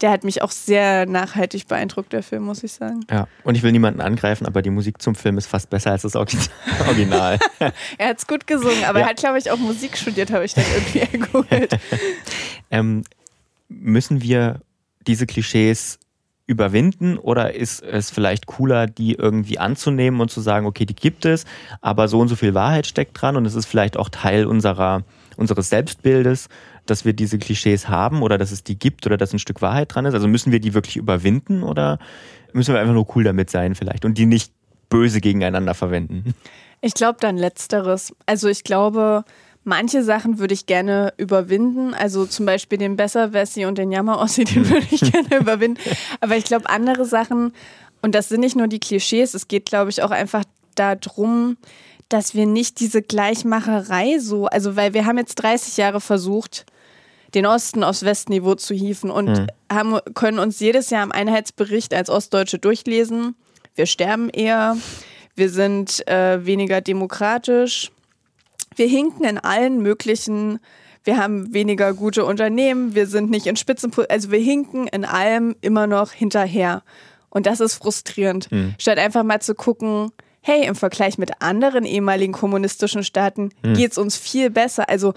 [0.00, 3.00] der hat mich auch sehr nachhaltig beeindruckt, der Film, muss ich sagen.
[3.10, 6.02] Ja, und ich will niemanden angreifen, aber die Musik zum Film ist fast besser als
[6.02, 6.14] das
[6.86, 7.38] Original.
[7.98, 9.06] er hat es gut gesungen, aber ja.
[9.06, 11.78] er hat, glaube ich, auch Musik studiert, habe ich dann irgendwie ergoogelt.
[12.70, 13.04] ähm,
[13.68, 14.60] müssen wir
[15.06, 15.98] diese Klischees
[16.46, 21.26] überwinden oder ist es vielleicht cooler, die irgendwie anzunehmen und zu sagen, okay, die gibt
[21.26, 21.44] es,
[21.82, 25.02] aber so und so viel Wahrheit steckt dran und es ist vielleicht auch Teil unserer,
[25.36, 26.48] unseres Selbstbildes,
[26.90, 29.94] dass wir diese Klischees haben oder dass es die gibt oder dass ein Stück Wahrheit
[29.94, 30.14] dran ist?
[30.14, 31.98] Also müssen wir die wirklich überwinden oder
[32.52, 34.52] müssen wir einfach nur cool damit sein vielleicht und die nicht
[34.88, 36.34] böse gegeneinander verwenden?
[36.80, 38.14] Ich glaube dann letzteres.
[38.26, 39.24] Also ich glaube,
[39.68, 44.66] Manche Sachen würde ich gerne überwinden, also zum Beispiel den Besser-Wessi und den Jammer-Ossi, den
[44.66, 45.78] würde ich gerne überwinden.
[46.20, 47.52] Aber ich glaube, andere Sachen,
[48.00, 51.58] und das sind nicht nur die Klischees, es geht, glaube ich, auch einfach darum,
[52.08, 56.64] dass wir nicht diese Gleichmacherei so, also weil wir haben jetzt 30 Jahre versucht,
[57.34, 59.46] den Osten aufs Westniveau zu hieven und mhm.
[59.70, 63.36] haben, können uns jedes Jahr im Einheitsbericht als Ostdeutsche durchlesen.
[63.74, 64.76] Wir sterben eher,
[65.34, 67.90] wir sind äh, weniger demokratisch,
[68.76, 70.58] wir hinken in allen möglichen,
[71.04, 75.54] wir haben weniger gute Unternehmen, wir sind nicht in Spitzenposition, also wir hinken in allem
[75.60, 76.82] immer noch hinterher.
[77.30, 78.50] Und das ist frustrierend.
[78.50, 78.74] Mhm.
[78.78, 80.12] Statt einfach mal zu gucken,
[80.48, 83.74] hey, im Vergleich mit anderen ehemaligen kommunistischen Staaten mhm.
[83.74, 84.88] geht es uns viel besser.
[84.88, 85.12] Also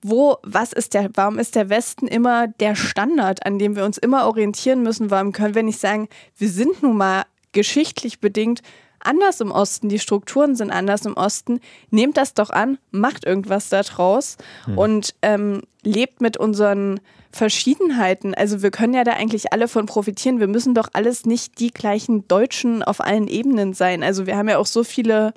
[0.00, 3.98] wo, was ist der, warum ist der Westen immer der Standard, an dem wir uns
[3.98, 5.10] immer orientieren müssen?
[5.10, 8.62] Warum können wir nicht sagen, wir sind nun mal geschichtlich bedingt
[9.00, 11.60] anders im Osten, die Strukturen sind anders im Osten.
[11.90, 14.78] Nehmt das doch an, macht irgendwas daraus hm.
[14.78, 17.00] und ähm, lebt mit unseren
[17.36, 18.34] Verschiedenheiten.
[18.34, 20.40] Also wir können ja da eigentlich alle von profitieren.
[20.40, 24.02] Wir müssen doch alles nicht die gleichen Deutschen auf allen Ebenen sein.
[24.02, 25.34] Also wir haben ja auch so viele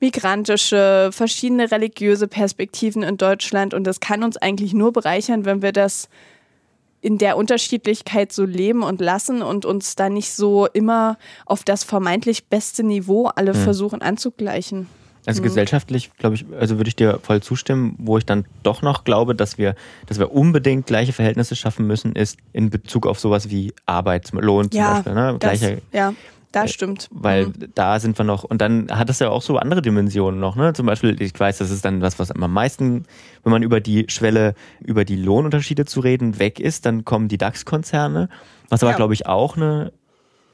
[0.00, 5.72] migrantische, verschiedene religiöse Perspektiven in Deutschland und das kann uns eigentlich nur bereichern, wenn wir
[5.72, 6.08] das
[7.00, 11.84] in der Unterschiedlichkeit so leben und lassen und uns da nicht so immer auf das
[11.84, 13.58] vermeintlich beste Niveau alle mhm.
[13.58, 14.88] versuchen anzugleichen.
[15.26, 15.44] Also mhm.
[15.44, 19.34] gesellschaftlich, glaube ich, also würde ich dir voll zustimmen, wo ich dann doch noch glaube,
[19.34, 19.74] dass wir,
[20.06, 24.80] dass wir unbedingt gleiche Verhältnisse schaffen müssen, ist in Bezug auf sowas wie Arbeitslohn zum
[24.80, 25.14] ja, Beispiel.
[25.14, 25.36] Ne?
[25.38, 26.14] Das, Gleiche, ja.
[26.52, 27.08] Das äh, stimmt.
[27.10, 27.72] Weil mhm.
[27.74, 30.72] da sind wir noch, und dann hat es ja auch so andere Dimensionen noch, ne?
[30.72, 33.04] Zum Beispiel, ich weiß, das ist dann das, was am meisten,
[33.42, 37.36] wenn man über die Schwelle, über die Lohnunterschiede zu reden, weg ist, dann kommen die
[37.36, 38.28] DAX-Konzerne.
[38.68, 38.96] Was aber, ja.
[38.96, 39.92] glaube ich, auch eine,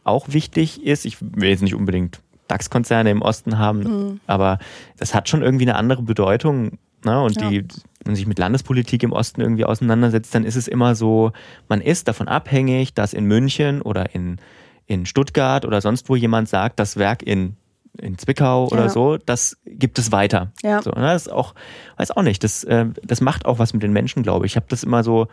[0.03, 1.05] auch wichtig ist.
[1.05, 4.21] Ich will jetzt nicht unbedingt DAX-Konzerne im Osten haben, mhm.
[4.27, 4.59] aber
[4.99, 6.79] das hat schon irgendwie eine andere Bedeutung.
[7.05, 7.21] Ne?
[7.21, 7.49] Und ja.
[7.49, 11.33] die, wenn man sich mit Landespolitik im Osten irgendwie auseinandersetzt, dann ist es immer so,
[11.69, 14.39] man ist davon abhängig, dass in München oder in
[14.87, 17.57] in Stuttgart oder sonst wo jemand sagt, das Werk in,
[17.99, 18.77] in Zwickau ja.
[18.77, 20.53] oder so, das gibt es weiter.
[20.63, 20.83] Ja.
[20.83, 21.55] So, ne, das ist auch,
[21.97, 24.53] weiß auch nicht, das, äh, das macht auch was mit den Menschen, glaube ich.
[24.53, 25.29] Ich habe das immer so,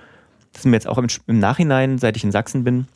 [0.53, 2.88] das ist mir jetzt auch im, im Nachhinein, seit ich in Sachsen bin,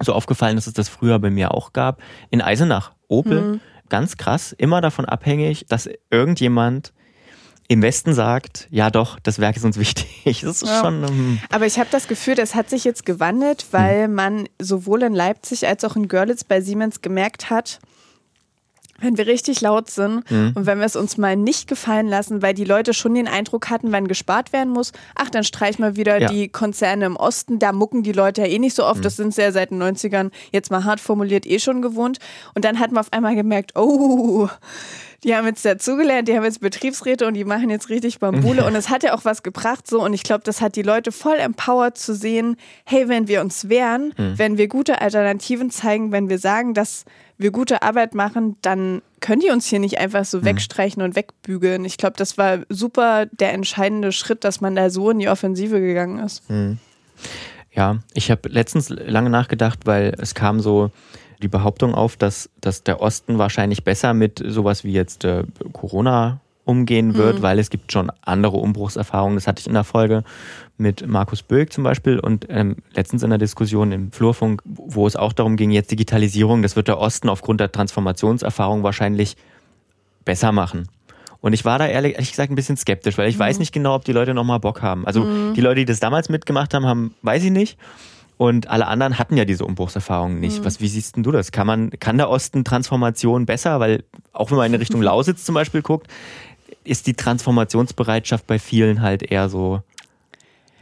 [0.00, 2.02] so aufgefallen, dass es das früher bei mir auch gab.
[2.30, 3.60] In Eisenach, Opel, mhm.
[3.88, 6.92] ganz krass, immer davon abhängig, dass irgendjemand
[7.68, 10.40] im Westen sagt, ja doch, das Werk ist uns wichtig.
[10.42, 10.80] Das ist ja.
[10.80, 11.04] schon.
[11.04, 14.14] Um Aber ich habe das Gefühl, das hat sich jetzt gewandelt, weil hm.
[14.14, 17.78] man sowohl in Leipzig als auch in Görlitz bei Siemens gemerkt hat,
[19.00, 20.52] wenn wir richtig laut sind mhm.
[20.54, 23.70] und wenn wir es uns mal nicht gefallen lassen, weil die Leute schon den Eindruck
[23.70, 26.28] hatten, wenn gespart werden muss, ach, dann streich mal wieder ja.
[26.28, 29.02] die Konzerne im Osten, da mucken die Leute ja eh nicht so oft, mhm.
[29.02, 32.18] das sind sie ja seit den 90ern, jetzt mal hart formuliert, eh schon gewohnt.
[32.54, 34.48] Und dann hat man auf einmal gemerkt, oh,
[35.24, 38.64] die haben jetzt dazugelernt, die haben jetzt Betriebsräte und die machen jetzt richtig Bambule.
[38.66, 41.12] und es hat ja auch was gebracht so und ich glaube, das hat die Leute
[41.12, 44.38] voll empowered zu sehen, hey, wenn wir uns wehren, mhm.
[44.38, 47.04] wenn wir gute Alternativen zeigen, wenn wir sagen, dass
[47.40, 50.44] wir gute Arbeit machen, dann können die uns hier nicht einfach so mhm.
[50.44, 51.84] wegstreichen und wegbügeln.
[51.84, 55.80] Ich glaube, das war super der entscheidende Schritt, dass man da so in die Offensive
[55.80, 56.48] gegangen ist.
[56.50, 56.78] Mhm.
[57.72, 60.90] Ja, ich habe letztens lange nachgedacht, weil es kam so
[61.40, 66.40] die Behauptung auf, dass, dass der Osten wahrscheinlich besser mit sowas wie jetzt äh, Corona
[66.70, 67.42] umgehen wird, mhm.
[67.42, 69.36] weil es gibt schon andere Umbruchserfahrungen.
[69.36, 70.22] Das hatte ich in der Folge
[70.78, 75.16] mit Markus Böck zum Beispiel und ähm, letztens in der Diskussion im Flurfunk, wo es
[75.16, 79.36] auch darum ging, jetzt Digitalisierung, das wird der Osten aufgrund der Transformationserfahrung wahrscheinlich
[80.24, 80.88] besser machen.
[81.40, 83.40] Und ich war da ehrlich, ehrlich gesagt ein bisschen skeptisch, weil ich mhm.
[83.40, 85.06] weiß nicht genau, ob die Leute nochmal Bock haben.
[85.06, 85.54] Also mhm.
[85.54, 87.78] die Leute, die das damals mitgemacht haben, haben, weiß ich nicht.
[88.36, 90.60] Und alle anderen hatten ja diese Umbruchserfahrung nicht.
[90.60, 90.64] Mhm.
[90.64, 91.52] Was, wie siehst denn du das?
[91.52, 93.80] Kann man, kann der Osten Transformation besser?
[93.80, 96.06] Weil auch wenn man in Richtung Lausitz zum Beispiel guckt,
[96.84, 99.82] ist die Transformationsbereitschaft bei vielen halt eher so.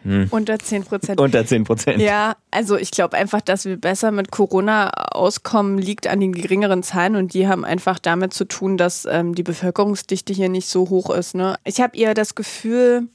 [0.05, 0.29] Hm.
[0.31, 1.21] Unter 10 Prozent.
[1.21, 2.01] Unter 10 Prozent.
[2.01, 6.83] Ja, also ich glaube einfach, dass wir besser mit Corona auskommen, liegt an den geringeren
[6.83, 10.89] Zahlen und die haben einfach damit zu tun, dass ähm, die Bevölkerungsdichte hier nicht so
[10.89, 11.35] hoch ist.
[11.35, 11.57] Ne?
[11.65, 13.09] Ich habe eher das Gefühl,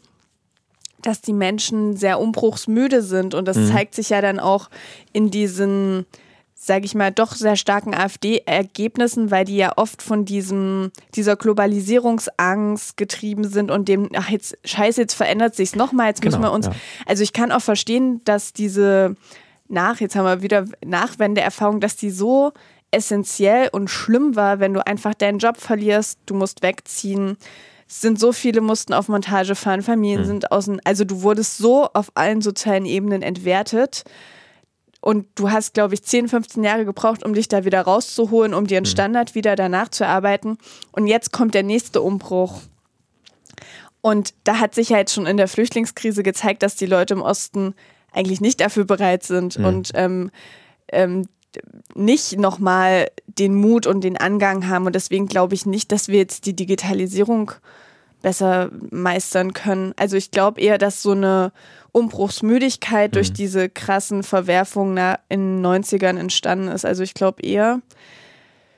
[1.04, 3.36] dass die Menschen sehr umbruchsmüde sind.
[3.36, 3.68] Und das mhm.
[3.68, 4.70] zeigt sich ja dann auch
[5.12, 6.06] in diesen,
[6.66, 12.95] sage ich mal, doch sehr starken AfD-Ergebnissen, weil die ja oft von diesem, dieser Globalisierungsangst
[12.95, 16.53] getrieben sind und dem, ach jetzt, scheiße, jetzt verändert sich's nochmal, jetzt genau, müssen wir
[16.53, 16.68] uns.
[16.68, 16.72] Ja.
[17.05, 19.16] Also ich kann auch verstehen, dass diese
[19.68, 22.53] nach, jetzt haben wir wieder Nachwendeerfahrung, dass die so
[22.91, 27.38] essentiell und schlimm war, wenn du einfach deinen Job verlierst, du musst wegziehen
[27.86, 30.26] es sind so viele, mussten auf Montage fahren, Familien mhm.
[30.26, 30.82] sind außen.
[30.84, 34.03] Also du wurdest so auf allen sozialen Ebenen entwertet.
[35.04, 38.68] Und du hast, glaube ich, 10, 15 Jahre gebraucht, um dich da wieder rauszuholen, um
[38.68, 38.91] dir einen hm.
[38.91, 40.58] Standard wieder danach zu erarbeiten.
[40.93, 42.62] Und jetzt kommt der nächste Umbruch.
[43.99, 47.22] Und da hat sich ja jetzt schon in der Flüchtlingskrise gezeigt, dass die Leute im
[47.22, 47.76] Osten
[48.14, 49.66] eigentlich nicht dafür bereit sind mhm.
[49.66, 50.32] und ähm,
[50.89, 51.28] ähm,
[51.95, 54.86] nicht nochmal den Mut und den Angang haben.
[54.86, 57.51] Und deswegen glaube ich nicht, dass wir jetzt die Digitalisierung
[58.24, 59.94] besser meistern können.
[59.98, 61.52] Also ich glaube eher, dass so eine
[61.92, 63.14] Umbruchsmüdigkeit mhm.
[63.14, 66.86] durch diese krassen Verwerfungen in den 90ern entstanden ist.
[66.86, 67.82] Also ich glaube eher,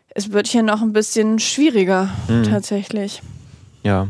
[0.10, 2.44] es wird hier noch ein bisschen schwieriger mhm.
[2.44, 3.22] tatsächlich.
[3.84, 4.10] Ja,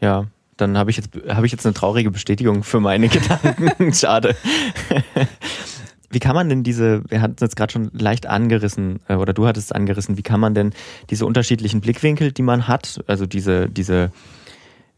[0.00, 0.26] ja.
[0.56, 3.92] Dann habe ich jetzt habe ich jetzt eine traurige Bestätigung für meine Gedanken.
[3.92, 4.34] Schade.
[6.10, 9.34] Wie kann man denn diese, wir hatten es jetzt gerade schon leicht angerissen, äh, oder
[9.34, 10.72] du hattest es angerissen, wie kann man denn
[11.10, 14.12] diese unterschiedlichen Blickwinkel, die man hat, also diese, diese,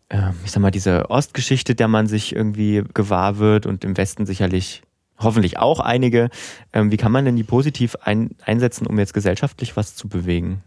[0.09, 4.27] äh, ich sag mal, diese Ostgeschichte, der man sich irgendwie gewahr wird und im Westen
[4.27, 4.83] sicherlich
[5.19, 6.31] hoffentlich auch einige.
[6.73, 10.63] Ähm, wie kann man denn die positiv ein, einsetzen, um jetzt gesellschaftlich was zu bewegen?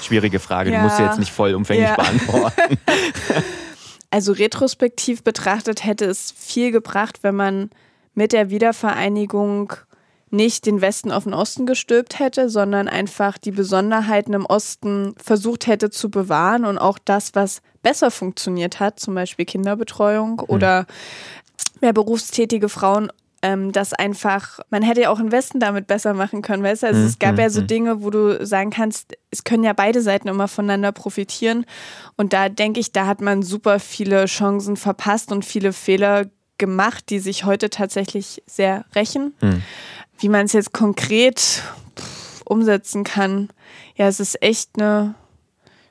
[0.00, 0.78] Schwierige Frage, ja.
[0.78, 1.96] du musst sie jetzt nicht vollumfänglich ja.
[1.96, 2.78] beantworten.
[4.12, 7.70] Also retrospektiv betrachtet hätte es viel gebracht, wenn man
[8.12, 9.72] mit der Wiedervereinigung
[10.32, 15.66] nicht den Westen auf den Osten gestülpt hätte, sondern einfach die Besonderheiten im Osten versucht
[15.66, 20.44] hätte zu bewahren und auch das, was besser funktioniert hat, zum Beispiel Kinderbetreuung mhm.
[20.48, 20.86] oder
[21.80, 23.10] mehr berufstätige Frauen
[23.42, 26.86] ähm, dass einfach, man hätte ja auch im Westen damit besser machen können, weißt du?
[26.86, 27.06] Also mhm.
[27.06, 27.66] es gab ja so mhm.
[27.66, 31.66] Dinge, wo du sagen kannst, es können ja beide Seiten immer voneinander profitieren.
[32.16, 36.26] Und da denke ich, da hat man super viele Chancen verpasst und viele Fehler
[36.56, 39.34] gemacht, die sich heute tatsächlich sehr rächen.
[39.40, 39.62] Mhm.
[40.22, 43.48] Wie man es jetzt konkret pff, umsetzen kann,
[43.96, 45.16] ja, es ist echt eine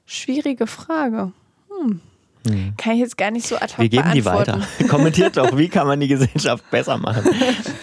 [0.05, 1.33] schwierige Frage.
[1.67, 1.99] Hm.
[2.47, 2.73] Hm.
[2.77, 4.61] Kann ich jetzt gar nicht so ad hoc Wir geben die weiter.
[4.87, 7.23] Kommentiert doch, wie kann man die Gesellschaft besser machen?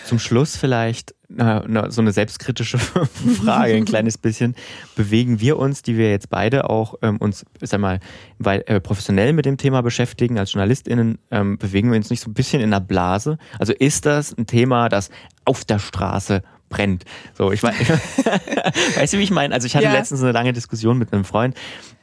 [0.05, 2.79] Zum Schluss vielleicht na, na, so eine selbstkritische
[3.45, 4.55] Frage, ein kleines bisschen.
[4.97, 8.01] Bewegen wir uns, die wir jetzt beide auch ähm, uns, sag mal,
[8.39, 12.31] weil, äh, professionell mit dem Thema beschäftigen, als JournalistInnen, ähm, bewegen wir uns nicht so
[12.31, 13.39] ein bisschen in der Blase?
[13.59, 15.11] Also ist das ein Thema, das
[15.45, 17.05] auf der Straße brennt.
[17.37, 17.77] So, ich meine,
[18.97, 19.55] weißt du, wie ich meine?
[19.55, 19.93] Also ich hatte ja.
[19.93, 21.57] letztens eine lange Diskussion mit einem Freund,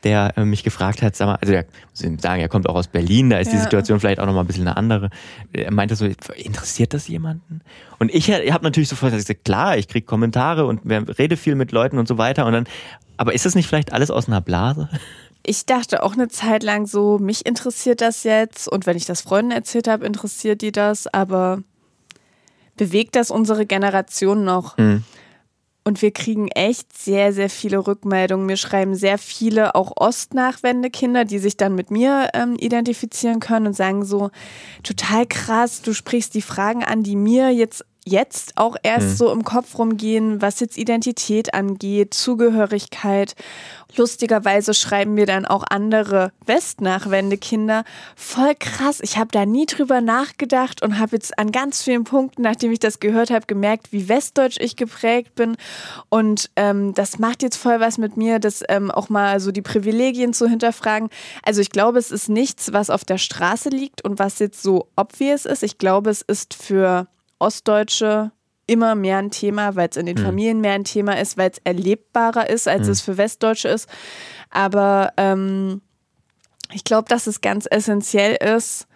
[0.03, 2.75] der äh, mich gefragt hat, sag mal, also der muss ich sagen, er kommt auch
[2.75, 3.53] aus Berlin, da ist ja.
[3.53, 5.09] die Situation vielleicht auch noch mal ein bisschen eine andere.
[5.53, 6.05] Er meinte so,
[6.35, 7.61] interessiert das jemanden?
[7.99, 11.71] Und ich, ich habe natürlich sofort gesagt, klar, ich kriege Kommentare und rede viel mit
[11.71, 12.67] Leuten und so weiter und dann,
[13.17, 14.89] aber ist das nicht vielleicht alles aus einer Blase?
[15.47, 19.21] Ich dachte auch eine Zeit lang so, mich interessiert das jetzt und wenn ich das
[19.21, 21.61] Freunden erzählt habe, interessiert die das, aber
[22.75, 24.77] bewegt das unsere Generation noch.
[24.77, 25.03] Mhm.
[25.87, 28.47] Und wir kriegen echt sehr, sehr viele Rückmeldungen.
[28.47, 33.75] Mir schreiben sehr viele auch Ostnachwendekinder, die sich dann mit mir ähm, identifizieren können und
[33.75, 34.31] sagen so,
[34.81, 39.15] total krass, du sprichst die Fragen an, die mir jetzt jetzt auch erst mhm.
[39.15, 43.35] so im Kopf rumgehen, was jetzt Identität angeht, Zugehörigkeit.
[43.97, 47.83] Lustigerweise schreiben mir dann auch andere Westnachwendekinder.
[48.15, 48.99] Voll krass.
[49.01, 52.79] Ich habe da nie drüber nachgedacht und habe jetzt an ganz vielen Punkten, nachdem ich
[52.79, 55.55] das gehört habe, gemerkt, wie westdeutsch ich geprägt bin.
[56.09, 59.61] Und ähm, das macht jetzt voll was mit mir, das ähm, auch mal so die
[59.61, 61.09] Privilegien zu hinterfragen.
[61.43, 64.89] Also ich glaube, es ist nichts, was auf der Straße liegt und was jetzt so
[64.95, 65.63] obvious ist.
[65.63, 67.07] Ich glaube, es ist für
[67.39, 68.31] Ostdeutsche
[68.67, 70.25] immer mehr ein Thema, weil es in den mhm.
[70.25, 72.91] Familien mehr ein Thema ist, weil es erlebbarer ist, als mhm.
[72.91, 73.87] es für Westdeutsche ist.
[74.49, 75.81] Aber ähm,
[76.73, 78.87] ich glaube, dass es ganz essentiell ist,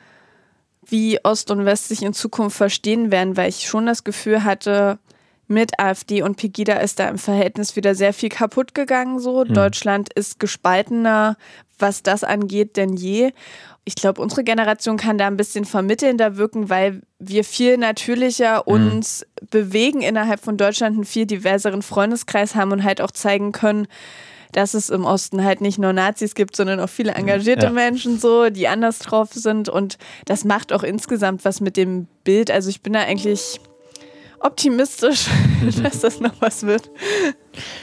[0.86, 4.98] wie Ost und West sich in Zukunft verstehen werden, weil ich schon das Gefühl hatte,
[5.48, 9.20] mit AfD und Pegida ist da im Verhältnis wieder sehr viel kaputt gegangen.
[9.20, 9.54] So mhm.
[9.54, 11.38] Deutschland ist gespaltener,
[11.80, 13.32] was das angeht, denn je
[13.90, 18.72] ich glaube, unsere Generation kann da ein bisschen vermittelnder wirken, weil wir viel natürlicher mhm.
[18.72, 19.48] uns mhm.
[19.50, 23.88] bewegen innerhalb von Deutschland, einen viel diverseren Freundeskreis haben und halt auch zeigen können,
[24.52, 27.72] dass es im Osten halt nicht nur Nazis gibt, sondern auch viele engagierte ja.
[27.72, 29.70] Menschen so, die anders drauf sind.
[29.70, 32.52] Und das macht auch insgesamt was mit dem Bild.
[32.52, 33.60] Also ich bin da eigentlich
[34.40, 35.26] optimistisch,
[35.82, 36.92] dass das noch was wird.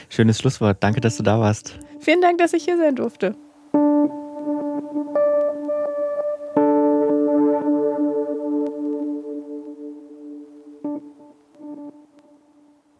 [0.07, 0.77] Schönes Schlusswort.
[0.79, 1.77] Danke, dass du da warst.
[1.99, 3.35] Vielen Dank, dass ich hier sein durfte.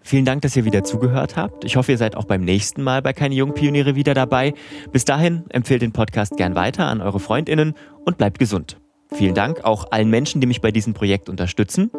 [0.08, 1.66] Vielen Dank, dass ihr wieder zugehört habt.
[1.66, 4.54] Ich hoffe, ihr seid auch beim nächsten Mal bei Keine Jungpioniere wieder dabei.
[4.94, 7.74] Bis dahin empfehlt den Podcast gern weiter an eure Freundinnen
[8.06, 8.78] und bleibt gesund.
[9.12, 11.92] Vielen Dank auch allen Menschen, die mich bei diesem Projekt unterstützen.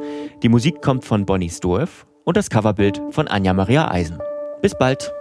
[0.43, 4.17] Die Musik kommt von Bonnie Storff und das Coverbild von Anja Maria Eisen.
[4.63, 5.13] Bis bald.